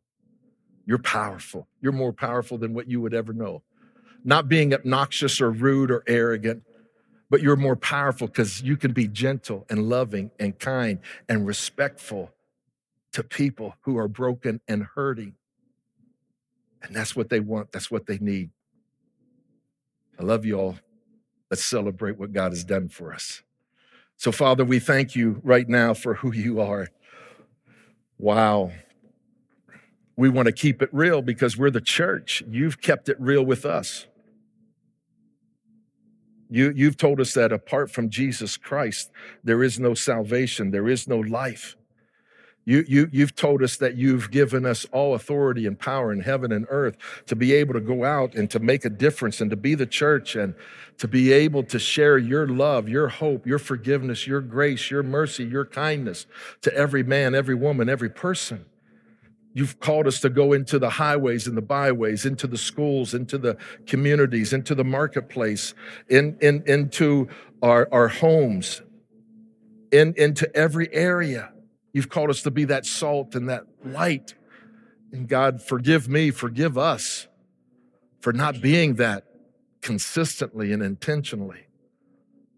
You're 0.86 0.97
powerful. 0.97 1.68
You're 1.82 1.93
more 1.93 2.12
powerful 2.12 2.57
than 2.57 2.74
what 2.74 2.89
you 2.89 2.99
would 2.99 3.14
ever 3.14 3.32
know. 3.32 3.64
Not 4.24 4.49
being 4.49 4.74
obnoxious 4.74 5.39
or 5.39 5.49
rude 5.49 5.89
or 5.89 6.03
arrogant, 6.07 6.64
but 7.30 7.41
you're 7.41 7.55
more 7.55 7.78
powerful 7.78 8.28
because 8.28 8.62
you 8.62 8.76
can 8.76 8.91
be 8.91 9.07
gentle 9.07 9.66
and 9.70 9.88
loving 9.88 10.32
and 10.38 10.59
kind 10.59 10.99
and 11.30 11.47
respectful 11.47 12.32
to 13.14 13.24
people 13.24 13.76
who 13.82 13.97
are 13.97 14.09
broken 14.09 14.59
and 14.68 14.84
hurting. 14.95 15.36
And 16.84 16.95
that's 16.95 17.16
what 17.16 17.30
they 17.30 17.39
want, 17.39 17.72
that's 17.72 17.89
what 17.89 18.05
they 18.05 18.18
need. 18.18 18.49
I 20.22 20.24
love 20.24 20.46
you 20.46 20.60
all. 20.60 20.76
Let's 21.50 21.66
celebrate 21.66 22.20
what 22.20 22.32
God 22.32 22.52
has 22.52 22.64
done 22.64 22.90
for 22.90 23.12
us. 23.12 23.42
So, 24.18 24.32
Father, 24.32 24.64
we 24.64 24.78
thank 24.78 25.16
you 25.16 25.42
right 25.44 25.68
now 25.68 25.96
for 25.96 26.14
who 26.14 26.32
you 26.32 26.62
are. 26.62 26.90
Wow. 28.20 28.72
We 30.16 30.30
want 30.30 30.46
to 30.46 30.52
keep 30.52 30.84
it 30.84 30.90
real 30.92 31.24
because 31.24 31.58
we're 31.58 31.72
the 31.72 31.82
church. 31.82 32.44
You've 32.48 32.80
kept 32.80 33.10
it 33.10 33.20
real 33.20 33.44
with 33.44 33.66
us. 33.66 34.06
You, 36.52 36.72
you've 36.76 36.98
told 36.98 37.20
us 37.20 37.34
that 37.34 37.52
apart 37.52 37.90
from 37.90 38.10
Jesus 38.10 38.58
Christ, 38.58 39.10
there 39.44 39.64
is 39.64 39.80
no 39.80 39.96
salvation, 39.96 40.70
there 40.70 40.88
is 40.88 41.08
no 41.08 41.18
life. 41.18 41.76
You, 42.64 42.86
you, 42.88 43.09
you've 43.12 43.36
told 43.36 43.64
us 43.64 43.78
that 43.78 43.95
you've 43.95 44.30
given 44.30 44.68
us 44.68 44.86
all 44.91 45.16
authority 45.16 45.66
and 45.66 45.80
power 45.80 46.14
in 46.14 46.20
heaven 46.20 46.51
and 46.51 46.68
earth 46.70 46.95
to 47.26 47.36
be 47.36 47.53
able 47.53 47.74
to 47.74 47.80
go 47.80 48.05
out 48.05 48.36
and 48.36 48.51
to 48.51 48.59
make 48.59 48.86
a 48.86 48.89
difference 48.89 49.41
and 49.41 49.49
to 49.49 49.55
be 49.55 49.74
the 49.74 49.88
church 49.88 50.36
and 50.36 50.53
to 50.99 51.07
be 51.07 51.32
able 51.32 51.64
to 51.64 51.80
share 51.80 52.20
your 52.20 52.47
love, 52.47 52.88
your 52.88 53.07
hope, 53.07 53.47
your 53.47 53.57
forgiveness, 53.57 54.28
your 54.28 54.41
grace, 54.41 54.91
your 54.91 55.01
mercy, 55.01 55.43
your 55.43 55.66
kindness 55.66 56.28
to 56.62 56.72
every 56.76 57.01
man, 57.01 57.34
every 57.34 57.55
woman, 57.55 57.89
every 57.89 58.09
person. 58.09 58.66
You've 59.53 59.80
called 59.80 60.05
us 60.05 60.20
to 60.22 60.30
go 60.30 60.53
into 60.53 60.78
the 60.78 60.91
highways 60.91 61.47
and 61.47 61.57
the 61.57 61.62
byways, 61.64 62.26
into 62.28 62.45
the 62.45 62.59
schools, 62.59 63.16
into 63.16 63.39
the 63.39 63.57
communities, 63.88 64.53
into 64.53 64.76
the 64.76 64.84
marketplace, 64.84 65.74
in, 66.09 66.38
in, 66.41 66.64
into 66.68 67.28
our, 67.64 67.89
our 67.91 68.07
homes, 68.07 68.84
in, 69.91 70.14
into 70.16 70.55
every 70.55 70.93
area 70.93 71.51
You've 71.94 72.10
called 72.10 72.30
us 72.30 72.42
to 72.44 72.52
be 72.52 72.66
that 72.66 72.86
salt 72.86 73.36
and 73.36 73.50
that 73.50 73.66
light. 73.84 74.36
And 75.12 75.28
God, 75.28 75.62
forgive 75.62 76.08
me, 76.08 76.32
forgive 76.32 76.78
us 76.78 77.28
for 78.22 78.32
not 78.32 78.62
being 78.62 78.96
that 78.96 79.26
consistently 79.82 80.72
and 80.72 80.82
intentionally. 80.82 81.66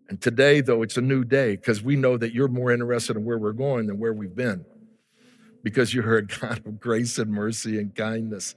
And 0.09 0.21
today, 0.21 0.61
though, 0.61 0.83
it's 0.83 0.97
a 0.97 1.01
new 1.01 1.23
day 1.23 1.55
because 1.55 1.81
we 1.81 1.95
know 1.95 2.17
that 2.17 2.33
you're 2.33 2.47
more 2.49 2.71
interested 2.71 3.15
in 3.15 3.25
where 3.25 3.37
we're 3.37 3.53
going 3.53 3.87
than 3.87 3.97
where 3.97 4.13
we've 4.13 4.35
been 4.35 4.65
because 5.63 5.93
you're 5.93 6.17
a 6.17 6.25
God 6.25 6.61
of 6.65 6.79
grace 6.79 7.17
and 7.17 7.31
mercy 7.31 7.79
and 7.79 7.95
kindness. 7.95 8.55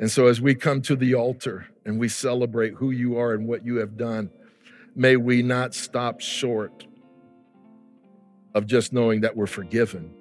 And 0.00 0.10
so, 0.10 0.26
as 0.26 0.40
we 0.40 0.54
come 0.54 0.80
to 0.82 0.96
the 0.96 1.14
altar 1.14 1.66
and 1.84 2.00
we 2.00 2.08
celebrate 2.08 2.74
who 2.74 2.90
you 2.90 3.18
are 3.18 3.34
and 3.34 3.46
what 3.46 3.64
you 3.64 3.76
have 3.76 3.96
done, 3.96 4.30
may 4.96 5.16
we 5.16 5.42
not 5.42 5.74
stop 5.74 6.20
short 6.20 6.86
of 8.54 8.66
just 8.66 8.92
knowing 8.92 9.20
that 9.22 9.36
we're 9.36 9.46
forgiven. 9.46 10.14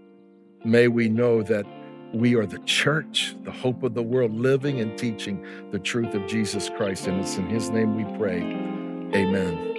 May 0.66 0.88
we 0.88 1.10
know 1.10 1.44
that 1.44 1.66
we 2.14 2.36
are 2.36 2.46
the 2.46 2.60
church, 2.60 3.36
the 3.44 3.52
hope 3.52 3.84
of 3.84 3.94
the 3.94 4.04
world, 4.04 4.34
living 4.34 4.80
and 4.82 4.98
teaching 4.98 5.46
the 5.72 5.80
truth 5.80 6.14
of 6.16 6.28
Jesus 6.28 6.70
Christ. 6.70 7.08
And 7.08 7.20
it's 7.22 7.38
in 7.38 7.50
His 7.50 7.70
name 7.70 7.96
we 7.96 8.18
pray. 8.18 8.42
Amen. 9.16 9.79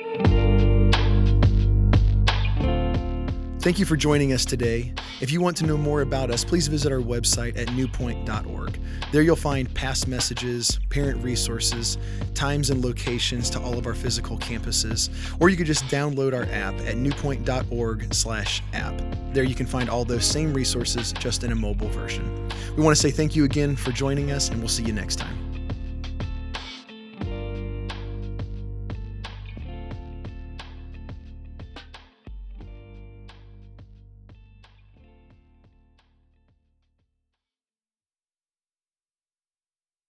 Thank 3.61 3.79
you 3.79 3.85
for 3.85 3.95
joining 3.95 4.33
us 4.33 4.47
today. 4.47 4.95
If 5.21 5.31
you 5.31 5.43
want 5.43 5.55
to 5.59 5.67
know 5.67 5.77
more 5.77 6.01
about 6.01 6.31
us, 6.31 6.47
please 6.47 6.67
visit 6.67 6.91
our 6.91 6.99
website 6.99 7.59
at 7.59 7.71
newpoint.org. 7.75 8.81
There 9.13 9.21
you'll 9.21 9.37
find 9.37 9.73
past 9.75 10.09
messages, 10.09 10.81
parent 10.89 11.23
resources, 11.23 11.99
times 12.33 12.71
and 12.71 12.83
locations 12.83 13.51
to 13.51 13.61
all 13.61 13.77
of 13.77 13.87
our 13.87 13.93
physical 13.93 14.39
campuses, 14.39 15.11
or 15.41 15.51
you 15.51 15.59
could 15.59 15.67
just 15.67 15.85
download 15.85 16.33
our 16.33 16.45
app 16.45 16.73
at 16.87 16.97
newpoint.org/app. 16.97 19.35
There 19.35 19.45
you 19.45 19.55
can 19.55 19.67
find 19.67 19.91
all 19.91 20.07
those 20.07 20.25
same 20.25 20.55
resources 20.55 21.13
just 21.13 21.45
in 21.45 21.53
a 21.53 21.57
mobile 21.57 21.91
version. 21.91 22.49
We 22.79 22.83
want 22.83 22.97
to 22.97 23.03
say 23.03 23.11
thank 23.11 23.37
you 23.37 23.45
again 23.45 23.77
for 23.77 23.93
joining 23.93 24.31
us 24.31 24.49
and 24.49 24.59
we'll 24.59 24.69
see 24.69 24.85
you 24.85 24.95
next 24.95 25.17
time. 25.17 25.50